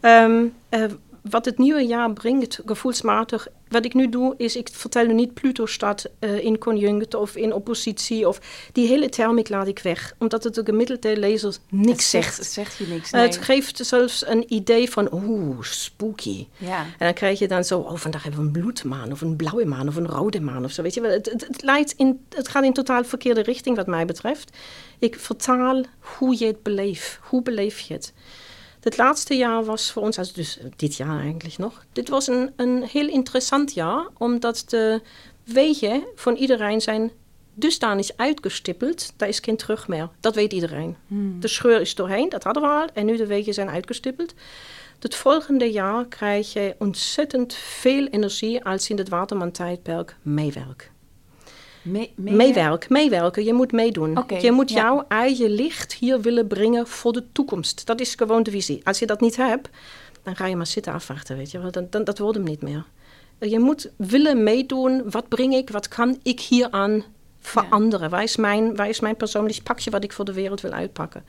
Ehm, 0.00 0.44
eh, 0.68 0.84
wat 1.22 1.44
het 1.44 1.58
nieuwe 1.58 1.86
jaar 1.86 2.12
brengt, 2.12 2.60
gevoelsmatig. 2.66 3.48
Wat 3.72 3.84
ik 3.84 3.94
nu 3.94 4.08
doe, 4.08 4.34
is 4.36 4.56
ik 4.56 4.68
vertel 4.72 5.06
nu 5.06 5.12
niet 5.12 5.34
Pluto 5.34 5.66
staat 5.66 6.04
eh, 6.18 6.44
in 6.44 6.58
conjunct 6.58 7.14
of 7.14 7.36
in 7.36 7.52
oppositie. 7.52 8.28
Of 8.28 8.40
die 8.72 8.88
hele 8.88 9.08
thermiek 9.08 9.48
laat 9.48 9.66
ik 9.66 9.78
weg. 9.78 10.14
Omdat 10.18 10.44
het 10.44 10.54
de 10.54 10.64
gemiddelde 10.64 11.16
lezer 11.16 11.56
niks 11.68 11.90
het 11.90 12.02
zegt. 12.02 12.36
Het 12.36 12.46
zegt 12.46 12.76
je 12.76 12.86
niks. 12.86 13.10
Nee. 13.10 13.22
Het 13.22 13.36
geeft 13.36 13.86
zelfs 13.86 14.26
een 14.26 14.44
idee 14.52 14.90
van, 14.90 15.08
oeh, 15.12 15.62
spooky. 15.62 16.46
ja. 16.56 16.78
En 16.78 17.06
dan 17.06 17.14
krijg 17.14 17.38
je 17.38 17.48
dan 17.48 17.64
zo, 17.64 17.78
oh, 17.78 17.96
vandaag 17.96 18.22
hebben 18.22 18.40
we 18.40 18.46
een 18.46 18.52
bloedmaan 18.52 19.12
of 19.12 19.20
een 19.20 19.36
blauwe 19.36 19.64
maan 19.64 19.88
of 19.88 19.96
een 19.96 20.08
rode 20.08 20.40
maan 20.40 20.64
of 20.64 20.70
zo. 20.70 20.82
Weet 20.82 20.94
je 20.94 21.06
het, 21.06 21.30
het, 21.30 21.46
het, 21.46 21.62
leidt 21.62 21.94
in, 21.96 22.24
het 22.28 22.48
gaat 22.48 22.64
in 22.64 22.72
totaal 22.72 23.04
verkeerde 23.04 23.42
richting 23.42 23.76
wat 23.76 23.86
mij 23.86 24.04
betreft. 24.04 24.56
Ik 24.98 25.18
vertaal 25.18 25.82
hoe 25.98 26.38
je 26.38 26.46
het 26.46 26.62
beleeft. 26.62 27.18
Hoe 27.22 27.42
beleef 27.42 27.78
je 27.78 27.94
het? 27.94 28.12
Het 28.82 28.96
laatste 28.96 29.34
jaar 29.34 29.64
was 29.64 29.90
voor 29.90 30.02
ons, 30.02 30.18
also 30.18 30.32
dus 30.34 30.58
dit 30.76 30.96
jaar 30.96 31.20
eigenlijk 31.20 31.58
nog, 31.58 31.84
dit 31.92 32.08
was 32.08 32.26
een, 32.26 32.52
een 32.56 32.82
heel 32.82 33.08
interessant 33.08 33.74
jaar, 33.74 34.08
omdat 34.18 34.64
de 34.66 35.00
wegen 35.44 36.02
van 36.14 36.34
iedereen 36.34 36.80
zijn 36.80 37.12
dusdanig 37.54 38.10
uitgestippeld, 38.16 39.12
daar 39.16 39.28
is 39.28 39.38
geen 39.38 39.56
terug 39.56 39.88
meer. 39.88 40.08
Dat 40.20 40.34
weet 40.34 40.52
iedereen. 40.52 40.96
Hmm. 41.06 41.40
De 41.40 41.48
scheur 41.48 41.80
is 41.80 41.94
doorheen, 41.94 42.28
dat 42.28 42.42
hadden 42.42 42.62
we 42.62 42.68
al, 42.68 42.86
en 42.94 43.06
nu 43.06 43.16
de 43.16 43.26
wegen 43.26 43.54
zijn 43.54 43.70
uitgestippeld. 43.70 44.34
Het 44.98 45.14
volgende 45.14 45.70
jaar 45.70 46.06
krijg 46.06 46.52
je 46.52 46.74
ontzettend 46.78 47.54
veel 47.54 48.06
energie 48.06 48.64
als 48.64 48.90
in 48.90 48.98
het 48.98 49.08
Waterman-tijdperk 49.08 50.16
meewerk. 50.22 50.91
Me- 51.82 52.10
me- 52.14 52.30
Meewerk, 52.30 52.88
meewerken, 52.88 53.44
je 53.44 53.52
moet 53.52 53.72
meedoen. 53.72 54.24
Je 54.40 54.52
moet 54.52 54.70
ja. 54.70 54.76
jouw 54.76 55.04
eigen 55.08 55.50
licht 55.50 55.94
hier 55.94 56.20
willen 56.20 56.46
brengen 56.46 56.86
voor 56.86 57.12
de 57.12 57.24
toekomst. 57.32 57.86
Dat 57.86 58.00
is 58.00 58.14
gewoon 58.14 58.42
de 58.42 58.50
visie. 58.50 58.80
Als 58.84 58.98
je 58.98 59.06
dat 59.06 59.20
niet 59.20 59.36
hebt, 59.36 59.68
dan 60.22 60.36
ga 60.36 60.46
je 60.46 60.56
maar 60.56 60.66
zitten 60.66 60.92
afwachten, 60.92 61.36
weet 61.36 61.50
je 61.50 61.60
wel. 61.60 61.70
Dan, 61.70 61.86
dan, 61.90 62.04
dat 62.04 62.18
wordt 62.18 62.36
hem 62.36 62.46
niet 62.46 62.62
meer. 62.62 62.84
Je 63.38 63.58
moet 63.58 63.90
willen 63.96 64.42
meedoen. 64.42 65.10
Wat 65.10 65.28
breng 65.28 65.54
ik, 65.54 65.70
wat 65.70 65.88
kan 65.88 66.18
ik 66.22 66.40
hieraan 66.40 67.04
veranderen? 67.40 68.10
Waar, 68.10 68.22
is 68.22 68.36
mijn, 68.36 68.76
waar 68.76 68.88
is 68.88 69.00
mijn 69.00 69.16
persoonlijk 69.16 69.62
pakje 69.62 69.90
wat 69.90 70.04
ik 70.04 70.12
voor 70.12 70.24
de 70.24 70.32
wereld 70.32 70.60
wil 70.60 70.72
uitpakken? 70.72 71.24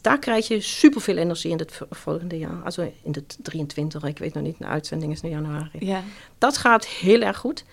Daar 0.00 0.18
krijg 0.18 0.48
je 0.48 0.60
superveel 0.60 1.16
energie 1.16 1.50
in 1.50 1.58
het 1.58 1.80
volgende 1.90 2.38
jaar. 2.38 2.62
Also 2.64 2.92
in 3.02 3.12
het 3.12 3.38
23, 3.42 4.04
ik 4.04 4.18
weet 4.18 4.34
nog 4.34 4.42
niet, 4.42 4.58
de 4.58 4.64
uitzending 4.66 5.12
is 5.12 5.20
nu 5.20 5.30
januari. 5.30 5.78
Ja. 5.78 6.02
Dat 6.38 6.56
gaat 6.56 6.86
heel 6.86 7.20
erg 7.20 7.36
goed. 7.36 7.64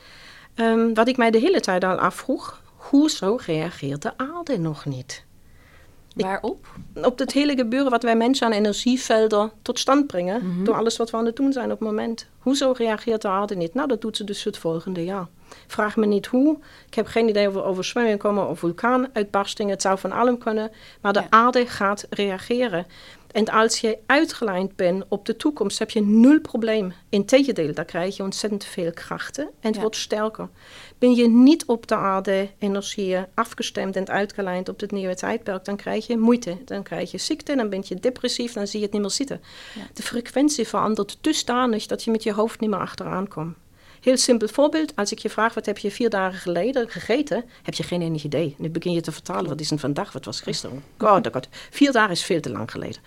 Ehm, 0.55 0.93
wat 0.93 1.07
ik 1.07 1.17
mij 1.17 1.31
de 1.31 1.39
hele 1.39 1.59
tijd 1.59 1.83
al 1.83 1.97
afvroeg, 1.97 2.61
hoezo 2.75 3.37
reageert 3.45 4.01
de 4.01 4.11
aarde 4.17 4.57
nog 4.59 4.85
niet? 4.85 5.23
Waarop? 6.15 6.67
Op 7.03 7.19
het 7.19 7.31
hele 7.31 7.55
gebeuren 7.55 7.91
wat 7.91 8.03
wij 8.03 8.15
mensen 8.15 8.45
aan 8.47 8.51
energievelden 8.53 9.51
tot 9.61 9.79
stand 9.79 10.07
brengen, 10.07 10.45
Mhm. 10.47 10.63
door 10.63 10.75
alles 10.75 10.97
wat 10.97 11.09
we 11.09 11.17
aan 11.17 11.25
het 11.25 11.35
doen 11.35 11.53
zijn 11.53 11.71
op 11.71 11.79
het 11.79 11.87
moment. 11.87 12.27
Hoezo 12.39 12.73
reageert 12.77 13.21
de 13.21 13.27
aarde 13.27 13.55
niet? 13.55 13.73
Nou, 13.73 13.87
dat 13.87 14.01
doet 14.01 14.17
ze 14.17 14.23
dus 14.23 14.43
het 14.43 14.57
volgende 14.57 15.03
jaar. 15.03 15.27
Vraag 15.67 15.95
me 15.95 16.05
niet 16.05 16.25
hoe. 16.25 16.57
Ik 16.87 16.93
heb 16.93 17.07
geen 17.07 17.27
idee 17.29 17.47
of 17.47 17.55
er 17.55 17.63
overzwemmingen 17.63 18.17
komen 18.17 18.49
of 18.49 18.59
vulkaanuitbarstingen. 18.59 19.71
Het 19.71 19.81
zou 19.81 19.99
van 19.99 20.11
allem 20.11 20.37
kunnen. 20.37 20.71
Maar 21.01 21.13
de 21.13 21.19
Ja. 21.19 21.27
aarde 21.29 21.67
gaat 21.67 22.05
reageren. 22.09 22.85
En 23.33 23.49
als 23.49 23.79
je 23.79 23.97
uitgelijnd 24.05 24.75
bent 24.75 25.03
op 25.07 25.25
de 25.25 25.35
toekomst, 25.35 25.79
heb 25.79 25.89
je 25.89 26.01
nul 26.01 26.39
probleem. 26.39 26.93
Integendeel, 27.09 27.73
daar 27.73 27.85
krijg 27.85 28.17
je 28.17 28.23
ontzettend 28.23 28.65
veel 28.65 28.91
krachten 28.91 29.43
en 29.43 29.51
het 29.61 29.75
Ja. 29.75 29.81
wordt 29.81 29.95
sterker. 29.95 30.49
Ben 30.97 31.13
je 31.15 31.27
niet 31.27 31.65
op 31.65 31.87
de 31.87 31.95
aarde 31.95 32.49
energieën 32.57 33.25
afgestemd 33.33 33.95
en 33.95 34.07
uitgelijnd 34.07 34.69
op 34.69 34.79
het 34.79 34.91
nieuwe 34.91 35.15
tijdperk, 35.15 35.65
dan 35.65 35.75
krijg 35.75 36.07
je 36.07 36.17
moeite. 36.17 36.57
Dan 36.65 36.83
krijg 36.83 37.11
je 37.11 37.17
ziekte, 37.17 37.55
dan 37.55 37.69
ben 37.69 37.83
je 37.87 37.95
depressief, 37.95 38.53
dan 38.53 38.67
zie 38.67 38.79
je 38.79 38.85
het 38.85 38.93
niet 38.93 39.01
meer 39.01 39.11
zitten. 39.11 39.41
Ja. 39.75 39.81
De 39.93 40.03
frequentie 40.03 40.67
verandert 40.67 41.17
dusdanig 41.21 41.85
dat 41.85 42.03
je 42.03 42.11
met 42.11 42.23
je 42.23 42.33
hoofd 42.33 42.59
niet 42.59 42.69
meer 42.69 42.79
achteraan 42.79 43.27
komt. 43.27 43.55
Heel 44.03 44.17
simpel 44.17 44.47
voorbeeld, 44.47 44.95
als 44.95 45.11
ik 45.11 45.19
je 45.19 45.29
vraag 45.29 45.53
wat 45.53 45.65
heb 45.65 45.77
je 45.77 45.91
vier 45.91 46.09
dagen 46.09 46.39
geleden 46.39 46.89
gegeten, 46.89 47.43
heb 47.63 47.73
je 47.73 47.83
geen 47.83 48.01
enig 48.01 48.23
idee. 48.23 48.55
Nu 48.57 48.69
begin 48.69 48.91
je 48.91 49.01
te 49.01 49.11
vertalen, 49.11 49.49
wat 49.49 49.59
is 49.59 49.71
een 49.71 49.79
vandaag, 49.79 50.11
wat 50.11 50.25
was 50.25 50.41
gisteren? 50.41 50.83
God, 50.97 51.27
oh 51.27 51.33
God. 51.33 51.47
Vier 51.69 51.91
dagen 51.91 52.11
is 52.11 52.23
veel 52.23 52.39
te 52.39 52.49
lang 52.49 52.71
geleden. 52.71 53.01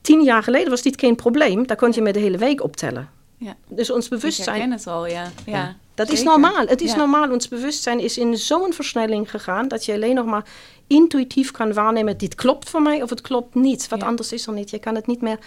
Tien 0.00 0.22
jaar 0.22 0.42
geleden 0.42 0.70
was 0.70 0.82
dit 0.82 1.00
geen 1.00 1.16
probleem, 1.16 1.66
daar 1.66 1.76
kon 1.76 1.92
je 1.92 2.02
met 2.02 2.14
de 2.14 2.20
hele 2.20 2.38
week 2.38 2.62
optellen. 2.62 3.10
Ja. 3.38 3.56
Dus 3.68 3.90
ons 3.90 4.04
Ik 4.04 4.10
bewustzijn 4.10 4.56
herken 4.56 4.72
het 4.72 4.86
al, 4.86 5.06
ja. 5.06 5.30
ja. 5.46 5.76
dat 5.94 6.10
is 6.10 6.22
normaal. 6.22 6.66
Het 6.66 6.80
is 6.80 6.90
Ja. 6.90 6.96
normaal. 6.96 7.30
Ons 7.30 7.48
bewustzijn 7.48 8.00
is 8.00 8.18
in 8.18 8.36
zo'n 8.36 8.72
versnelling 8.72 9.30
gegaan 9.30 9.68
dat 9.68 9.84
je 9.84 9.92
alleen 9.92 10.14
nog 10.14 10.26
maar 10.26 10.44
intuïtief 10.86 11.50
kan 11.50 11.72
waarnemen: 11.72 12.18
dit 12.18 12.34
klopt 12.34 12.68
voor 12.68 12.82
mij 12.82 13.02
of 13.02 13.10
het 13.10 13.20
klopt 13.20 13.54
niet. 13.54 13.88
Wat 13.88 14.02
anders 14.02 14.32
is 14.32 14.46
er 14.46 14.52
niet. 14.52 14.70
Je 14.70 14.78
kan 14.78 14.94
het 14.94 15.06
niet 15.06 15.20
meer 15.20 15.38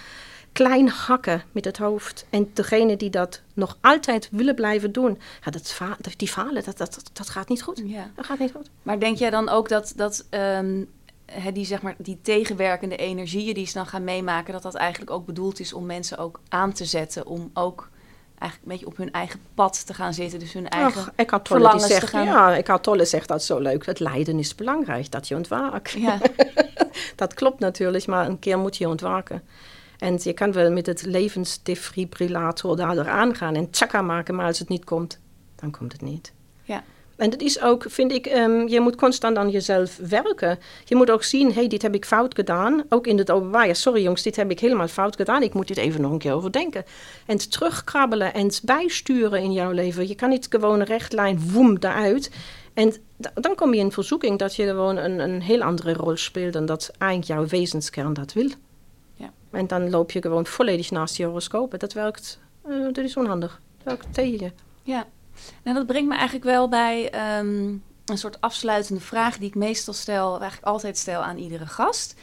klein 0.52 0.90
hakken 0.90 1.44
met 1.52 1.66
het 1.66 1.78
hoofd. 1.78 2.26
En 2.30 2.52
degene 2.54 2.98
die 2.98 3.10
dat 3.10 3.42
nog 3.54 3.78
altijd 3.82 4.28
willen 4.32 4.56
blijven 4.56 4.92
doen, 4.92 5.20
ja, 5.46 5.52
dat 5.52 5.68
fa- 5.72 5.98
die 6.18 6.28
falen, 6.28 6.64
dat, 6.64 6.78
dat, 6.78 7.02
dat, 7.14 7.30
gaat 7.30 7.50
niet 7.50 7.62
goed. 7.64 7.82
Ja. 7.86 8.10
Dat 8.16 8.26
gaat 8.26 8.40
niet 8.40 8.52
goed. 8.56 8.70
Maar 8.84 9.00
denk 9.00 9.18
jij 9.18 9.30
dan 9.30 9.50
ook 9.50 9.70
dat, 9.70 9.94
dat 9.96 10.26
ehm, 10.30 10.84
die, 11.54 11.66
zeg 11.66 11.82
maar, 11.82 11.96
die 11.98 12.20
tegenwerkende 12.22 12.96
energieën 12.96 13.54
die 13.54 13.68
ze 13.68 13.74
dan 13.74 13.88
gaan 13.88 14.04
meemaken, 14.04 14.54
dat 14.54 14.62
dat 14.64 14.76
eigenlijk 14.76 15.12
ook 15.12 15.26
bedoeld 15.26 15.60
is 15.60 15.74
om 15.74 15.86
mensen 15.86 16.18
ook 16.18 16.40
aan 16.50 16.74
te 16.74 16.86
zetten, 16.86 17.26
om 17.26 17.50
ook 17.54 17.90
eigenlijk 18.40 18.62
een 18.64 18.78
beetje 18.78 18.86
op 18.86 18.98
hun 18.98 19.12
eigen 19.12 19.40
pad 19.54 19.86
te 19.86 19.94
gaan 19.94 20.14
zitten, 20.14 20.40
dus 20.40 20.54
hun 20.54 20.70
eigen... 20.70 21.02
Ach, 21.02 21.12
Tolle 21.16 21.26
die 21.28 21.40
verlangens 21.44 21.84
te 21.88 21.94
zegt, 21.94 22.10
gaan- 22.10 22.26
ja, 22.26 22.56
Eckhart 22.56 22.84
Tolle 22.84 23.06
zegt 23.06 23.28
dat 23.28 23.44
zo 23.44 23.60
leuk. 23.60 23.86
Het 23.86 24.00
lijden 24.00 24.40
is 24.40 24.56
belangrijk, 24.56 25.12
dat 25.12 25.28
je 25.28 25.36
ontwaakt. 25.36 25.92
Ja, 25.92 26.18
Dat 27.16 27.34
klopt 27.34 27.60
natuurlijk, 27.60 28.06
maar 28.08 28.28
een 28.28 28.40
keer 28.40 28.58
moet 28.58 28.78
je 28.78 28.88
ontwaken. 28.88 29.44
En 30.00 30.20
je 30.24 30.34
kan 30.34 30.52
wel 30.52 30.72
met 30.72 30.86
het 30.86 31.06
levensdefibrillator 31.06 32.76
daar 32.76 32.98
eraan 32.98 33.36
gaan 33.36 33.56
en 33.56 33.70
tjaka 33.70 34.02
maken, 34.02 34.36
maar 34.36 34.46
als 34.46 34.60
het 34.60 34.70
niet 34.70 34.86
komt, 34.86 35.20
dan 35.56 35.72
komt 35.72 35.92
het 35.92 36.02
niet. 36.02 36.34
ja. 36.64 36.84
En 37.20 37.30
dat 37.30 37.42
is 37.42 37.62
ook, 37.62 37.86
vind 37.88 38.12
ik, 38.12 38.26
um, 38.26 38.68
je 38.68 38.80
moet 38.80 38.96
constant 38.96 39.38
aan 39.38 39.50
jezelf 39.50 39.98
werken. 40.10 40.60
Je 40.86 40.96
moet 40.96 41.12
ook 41.12 41.24
zien, 41.24 41.54
hey, 41.54 41.68
dit 41.68 41.82
heb 41.82 41.96
ik 41.96 42.06
fout 42.06 42.36
gedaan. 42.36 42.84
Ook 42.90 43.08
in 43.08 43.18
het 43.18 43.32
openbaar. 43.32 43.68
Ja, 43.68 43.74
sorry 43.74 44.04
jongens, 44.04 44.22
dit 44.22 44.36
heb 44.36 44.52
ik 44.52 44.60
helemaal 44.60 44.88
fout 44.88 45.16
gedaan. 45.16 45.44
Ik 45.44 45.54
moet 45.54 45.68
dit 45.68 45.78
even 45.78 46.02
nog 46.02 46.12
een 46.12 46.18
keer 46.18 46.34
overdenken. 46.34 46.86
En 47.26 47.38
terugkrabbelen 47.38 48.34
en 48.34 48.52
bijsturen 48.64 49.42
in 49.42 49.52
jouw 49.52 49.72
leven. 49.72 50.08
Je 50.08 50.16
kan 50.16 50.30
niet 50.30 50.48
gewoon 50.50 50.82
rechtlijn, 50.82 51.52
woem, 51.52 51.78
eruit. 51.80 52.32
En 52.74 52.94
dan 53.34 53.56
kom 53.56 53.74
je 53.74 53.80
in 53.80 53.92
verzoeking 53.92 54.40
dat 54.40 54.56
je 54.56 54.66
gewoon 54.66 54.98
een, 54.98 55.20
een 55.20 55.42
heel 55.42 55.62
andere 55.62 55.94
rol 55.94 56.18
speelt 56.18 56.54
dan 56.54 56.66
dat 56.66 56.92
eigenlijk 56.98 57.32
jouw 57.32 57.48
wezenskern 57.48 58.14
dat 58.14 58.34
wil. 58.34 58.50
En 59.52 59.68
dan 59.68 59.90
loop 59.90 60.12
je 60.12 60.22
gewoon 60.22 60.46
volledig 60.46 60.92
naast 60.92 61.18
je 61.18 61.26
horoscopen. 61.26 61.80
Dat 61.80 61.94
werkt, 61.94 62.40
uh, 62.68 62.84
dat 62.84 62.98
is 62.98 63.18
onhandig. 63.18 63.62
Dat 63.78 63.84
werkt 63.84 64.14
tegen 64.14 64.40
je. 64.46 64.52
Ja, 64.84 65.06
nou 65.64 65.78
dat 65.78 65.86
brengt 65.88 66.10
me 66.10 66.16
eigenlijk 66.16 66.46
wel 66.46 66.70
bij 66.70 67.10
ehm, 67.10 67.76
een 68.06 68.18
soort 68.18 68.42
afsluitende 68.42 69.02
vraag 69.02 69.38
die 69.38 69.48
ik 69.48 69.56
meestal 69.56 69.94
stel, 69.94 70.30
eigenlijk 70.40 70.72
altijd 70.72 70.98
stel 70.98 71.24
aan 71.24 71.38
iedere 71.38 71.66
gast. 71.66 72.16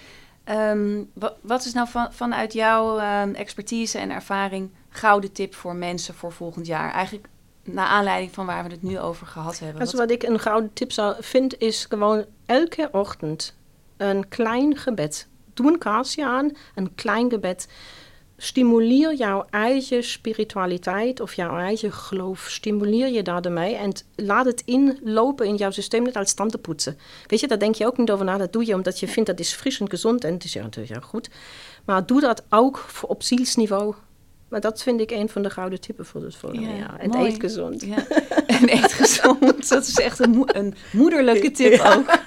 Ehm, 0.44 1.02
wat, 1.40 1.64
is 1.64 1.72
nou 1.72 1.88
van, 1.88 2.12
vanuit 2.12 2.52
jouw 2.52 3.00
um, 3.22 3.34
expertise 3.34 3.98
en 3.98 4.10
ervaring 4.10 4.70
gouden 4.88 5.32
tip 5.32 5.54
voor 5.54 5.74
mensen 5.74 6.14
voor 6.14 6.32
volgend 6.32 6.66
jaar? 6.66 6.92
Eigenlijk 6.92 7.28
naar 7.62 7.86
aanleiding 7.86 8.34
van 8.34 8.46
waar 8.46 8.64
we 8.64 8.70
het 8.70 8.82
nu 8.82 8.98
over 8.98 9.26
gehad 9.26 9.58
hebben. 9.58 9.80
Dus 9.80 9.94
wat 9.94 10.10
ik 10.10 10.22
een 10.22 10.38
gouden 10.38 10.72
tip 10.72 10.92
zou 10.92 11.16
vind, 11.20 11.58
is 11.58 11.84
gewoon 11.84 12.24
elke 12.46 12.88
ochtend 12.92 13.56
een 13.96 14.28
klein 14.28 14.76
gebed. 14.76 15.28
Doe 15.56 15.72
een 15.72 15.78
kaarsje 15.78 16.24
aan, 16.24 16.56
een 16.74 16.94
klein 16.94 17.30
gebed. 17.30 17.68
Stimuleer 18.36 19.14
jouw 19.14 19.46
eigen 19.50 20.04
spiritualiteit 20.04 21.20
of 21.20 21.34
jouw 21.34 21.56
eigen 21.56 21.92
geloof. 21.92 22.46
Stimuleer 22.50 23.08
je 23.08 23.22
daarmee 23.22 23.74
en 23.74 23.92
laat 24.14 24.44
het 24.44 24.62
inlopen 24.64 25.46
in 25.46 25.56
jouw 25.56 25.70
systeem, 25.70 26.02
net 26.02 26.16
als 26.16 26.34
tanden 26.34 26.60
poetsen. 26.60 26.98
Weet 27.26 27.40
je, 27.40 27.46
daar 27.46 27.58
denk 27.58 27.74
je 27.74 27.86
ook 27.86 27.98
niet 27.98 28.10
over 28.10 28.24
na. 28.24 28.36
Dat 28.36 28.52
doe 28.52 28.66
je 28.66 28.74
omdat 28.74 29.00
je 29.00 29.08
vindt 29.08 29.28
dat 29.28 29.40
is 29.40 29.52
fris 29.52 29.80
en 29.80 29.90
gezond 29.90 30.24
en 30.24 30.32
het 30.32 30.44
is 30.44 30.52
ja, 30.52 30.62
natuurlijk 30.62 30.94
ja, 30.94 31.00
goed. 31.00 31.30
Maar 31.84 32.06
doe 32.06 32.20
dat 32.20 32.42
ook 32.50 32.86
op 33.02 33.22
zielsniveau 33.22 33.94
maar 34.48 34.60
dat 34.60 34.82
vind 34.82 35.00
ik 35.00 35.10
een 35.10 35.28
van 35.28 35.42
de 35.42 35.50
gouden 35.50 35.80
tippen 35.80 36.06
voor 36.06 36.22
het 36.22 36.36
volgende 36.36 36.66
ja, 36.66 36.74
jaar. 36.74 36.98
En 36.98 37.14
eet 37.14 37.40
gezond. 37.40 37.84
Ja. 37.84 37.96
En 38.46 38.72
eet 38.72 38.92
gezond. 38.92 39.68
Dat 39.68 39.86
is 39.86 39.98
echt 39.98 40.18
een, 40.18 40.42
een 40.46 40.74
moederlijke 40.92 41.50
tip 41.50 41.80
ook. 41.80 42.18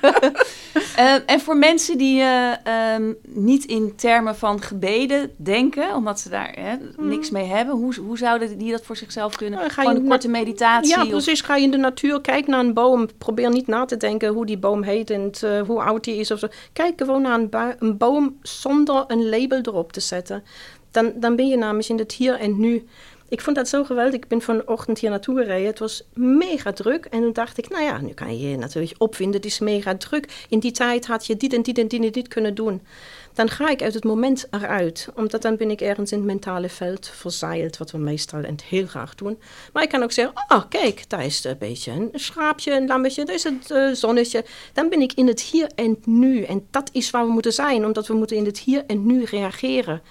uh, 0.98 1.14
en 1.34 1.40
voor 1.40 1.58
mensen 1.58 1.98
die 1.98 2.22
uh, 2.22 2.52
um, 2.96 3.18
niet 3.28 3.66
in 3.66 3.96
termen 3.96 4.36
van 4.36 4.62
gebeden 4.62 5.32
denken, 5.38 5.96
omdat 5.96 6.20
ze 6.20 6.30
daar 6.30 6.56
hè, 6.60 6.76
niks 6.98 7.30
mee 7.30 7.46
hebben, 7.46 7.76
hoe, 7.76 7.96
hoe 7.96 8.18
zouden 8.18 8.58
die 8.58 8.72
dat 8.72 8.86
voor 8.86 8.98
zichzelf 8.98 9.36
kunnen? 9.36 9.60
Nou, 9.60 9.72
ga 9.72 9.82
Gewoon 9.82 9.98
een 9.98 10.08
korte 10.08 10.30
meditatie? 10.30 10.98
Ja, 10.98 11.06
precies. 11.06 11.42
Ga 11.42 11.56
je 11.56 11.64
in 11.64 11.72
de 11.72 11.78
natuur, 11.78 12.22
kijk 12.22 12.48
naar 12.48 12.60
een 12.60 12.74
boom. 12.74 13.10
Probeer 13.18 13.50
niet 13.50 13.68
na 13.68 13.86
te 13.86 13.98
denken 13.98 14.34
hoe 14.34 14.46
die 14.46 14.58
boom 14.58 14.84
heet 14.84 15.10
en 15.10 15.32
uh, 15.44 15.62
hoe 15.62 15.82
oud 15.82 16.04
die 16.04 16.16
is 16.16 16.32
of 16.32 16.40
zo. 16.40 16.48
Kijk 16.74 16.94
gewoon 16.98 17.22
naar 17.22 17.40
een, 17.40 17.76
een 17.80 17.98
boom 17.98 18.38
zonder 18.42 19.04
een 19.08 19.30
label 19.30 19.60
erop 19.62 19.92
te 19.92 20.00
zetten 20.00 20.44
dan, 20.92 21.14
dan 21.16 21.36
ben 21.36 21.48
je 21.48 21.58
namelijk 21.58 21.88
in 21.88 21.98
het 21.98 22.14
hier 22.14 22.40
en 22.40 22.60
nu. 22.60 22.88
Ik 23.30 23.42
vond 23.42 23.56
dat 23.56 23.68
zo 23.68 23.84
geweldig. 23.84 24.14
Ik 24.14 24.28
ben 24.28 24.42
vanochtend 24.42 25.00
hier 25.00 25.10
naartoe 25.10 25.38
gereden. 25.38 25.68
Het 25.68 25.80
was 25.80 26.04
mega 26.14 26.72
druk. 26.72 27.06
En 27.06 27.22
toen 27.22 27.34
dacht 27.34 27.58
ik, 27.58 27.70
nou 27.70 27.84
ja, 27.84 28.02
nu 28.02 28.14
kan 28.14 28.40
je 28.40 28.50
je 28.50 28.58
natuurlijk 28.58 28.96
opvinden. 28.98 29.36
Het 29.36 29.46
is 29.46 29.60
mega 29.60 29.96
druk. 29.96 30.46
In 30.50 30.60
die 30.60 30.72
tijd 30.72 31.08
had 31.08 31.26
je 31.26 31.38
dit 31.38 31.54
en 31.54 31.62
dit 31.62 31.78
en 31.78 31.88
dit 31.88 32.04
en 32.04 32.12
dit 32.12 32.28
kunnen 32.28 32.56
doen. 32.56 32.82
Dan 33.34 33.50
ga 33.50 33.70
ik 33.70 33.82
uit 33.82 33.94
het 33.94 34.04
moment 34.04 34.48
eruit. 34.52 35.10
Omdat 35.16 35.42
dan 35.42 35.58
ben 35.58 35.72
ik 35.72 35.82
ergens 35.82 36.12
in 36.12 36.18
het 36.18 36.28
mentale 36.28 36.70
veld 36.70 37.08
verzeild. 37.08 37.78
Wat 37.78 37.92
we 37.92 37.98
meestal 37.98 38.44
en 38.44 38.56
heel 38.66 38.88
graag 38.88 39.16
doen. 39.16 39.40
Maar 39.74 39.84
ik 39.84 39.90
kan 39.90 40.04
ook 40.04 40.12
zeggen, 40.12 40.36
oh 40.48 40.64
kijk, 40.70 41.10
daar 41.10 41.26
is 41.26 41.44
een 41.44 41.58
beetje 41.60 41.92
een 41.92 42.10
schaapje, 42.14 42.72
een 42.72 42.88
lammetje. 42.88 43.26
Daar 43.26 43.36
is 43.36 43.44
het 43.44 43.70
uh, 43.72 43.94
zonnetje. 43.94 44.46
Dan 44.74 44.90
ben 44.90 45.02
ik 45.02 45.14
in 45.14 45.28
het 45.28 45.42
hier 45.42 45.70
en 45.76 45.98
nu. 46.06 46.44
En 46.44 46.68
dat 46.72 46.90
is 46.94 47.10
waar 47.10 47.26
we 47.26 47.32
moeten 47.32 47.54
zijn. 47.54 47.86
Omdat 47.86 48.08
we 48.08 48.14
moeten 48.14 48.38
in 48.38 48.46
het 48.46 48.60
hier 48.60 48.84
en 48.88 49.06
nu 49.06 49.24
reageren. 49.24 50.02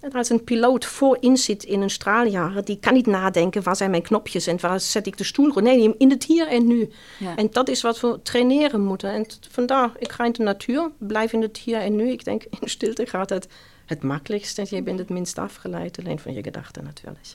En 0.00 0.12
als 0.12 0.30
een 0.30 0.44
piloot 0.44 0.84
voorin 0.84 1.36
zit 1.36 1.64
in 1.64 1.80
een 1.80 1.90
straaljager, 1.90 2.64
die 2.64 2.78
kan 2.78 2.94
niet 2.94 3.06
nadenken 3.06 3.62
waar 3.62 3.76
zijn 3.76 3.90
mijn 3.90 4.02
knopjes 4.02 4.46
en 4.46 4.60
waar 4.60 4.80
zet 4.80 5.06
ik 5.06 5.16
de 5.16 5.24
stoel. 5.24 5.52
Nee, 5.54 5.94
in 5.98 6.10
het 6.10 6.24
hier 6.24 6.46
en 6.46 6.66
nu. 6.66 6.90
En 7.36 7.48
dat 7.50 7.68
is 7.68 7.82
wat 7.82 8.00
we 8.00 8.20
traineren 8.22 8.80
moeten. 8.80 9.12
En 9.12 9.26
vandaar, 9.50 9.92
ik 9.98 10.12
ga 10.12 10.24
in 10.24 10.32
de 10.32 10.42
natuur, 10.42 10.90
blijf 10.98 11.32
in 11.32 11.42
het 11.42 11.56
hier 11.56 11.80
en 11.80 11.96
nu. 11.96 12.10
Ik 12.10 12.24
denk, 12.24 12.44
in 12.60 12.68
stilte 12.68 13.06
gaat 13.06 13.30
het 13.30 13.48
het 13.86 14.02
makkelijkst 14.02 14.58
en 14.58 14.66
je 14.70 14.82
bent 14.82 14.98
het 14.98 15.08
minst 15.08 15.38
afgeleid, 15.38 15.98
alleen 15.98 16.18
van 16.18 16.34
je 16.34 16.42
gedachten 16.42 16.84
natuurlijk. 16.84 17.34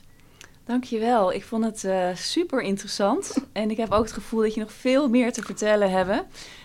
Dankjewel. 0.64 1.32
Ik 1.32 1.44
vond 1.44 1.64
het 1.64 1.84
uh, 1.84 2.06
super 2.14 2.60
interessant. 2.60 3.34
En 3.52 3.70
ik 3.70 3.76
heb 3.76 3.92
ook 3.92 4.02
het 4.02 4.12
gevoel 4.12 4.40
dat 4.40 4.54
je 4.54 4.60
nog 4.60 4.72
veel 4.72 5.08
meer 5.08 5.32
te 5.32 5.42
vertellen 5.42 5.90
hebt. 5.90 6.12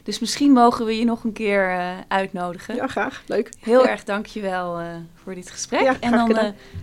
Dus 0.04 0.20
misschien 0.20 0.52
mogen 0.52 0.86
we 0.86 0.98
je 0.98 1.06
nog 1.06 1.24
een 1.24 1.34
keer 1.34 1.70
uh, 1.70 1.92
uitnodigen. 2.08 2.76
Ja, 2.76 2.88
graag. 2.88 3.24
Leuk. 3.26 3.50
Heel 3.60 3.88
erg 3.88 4.04
dankjewel 4.04 4.82
uh, 4.82 4.88
voor 5.16 5.36
dit 5.36 5.52
gesprek. 5.52 5.82
Ja, 5.82 5.96
en 6.00 6.12
dan 6.12 6.28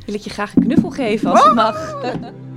wil 0.06 0.14
ik 0.14 0.20
je 0.20 0.30
graag 0.30 0.56
een 0.56 0.62
knuffel 0.62 0.90
geven 0.90 1.30
als 1.30 1.40
oh! 1.40 1.46
het 1.46 1.54
mag. 1.54 1.94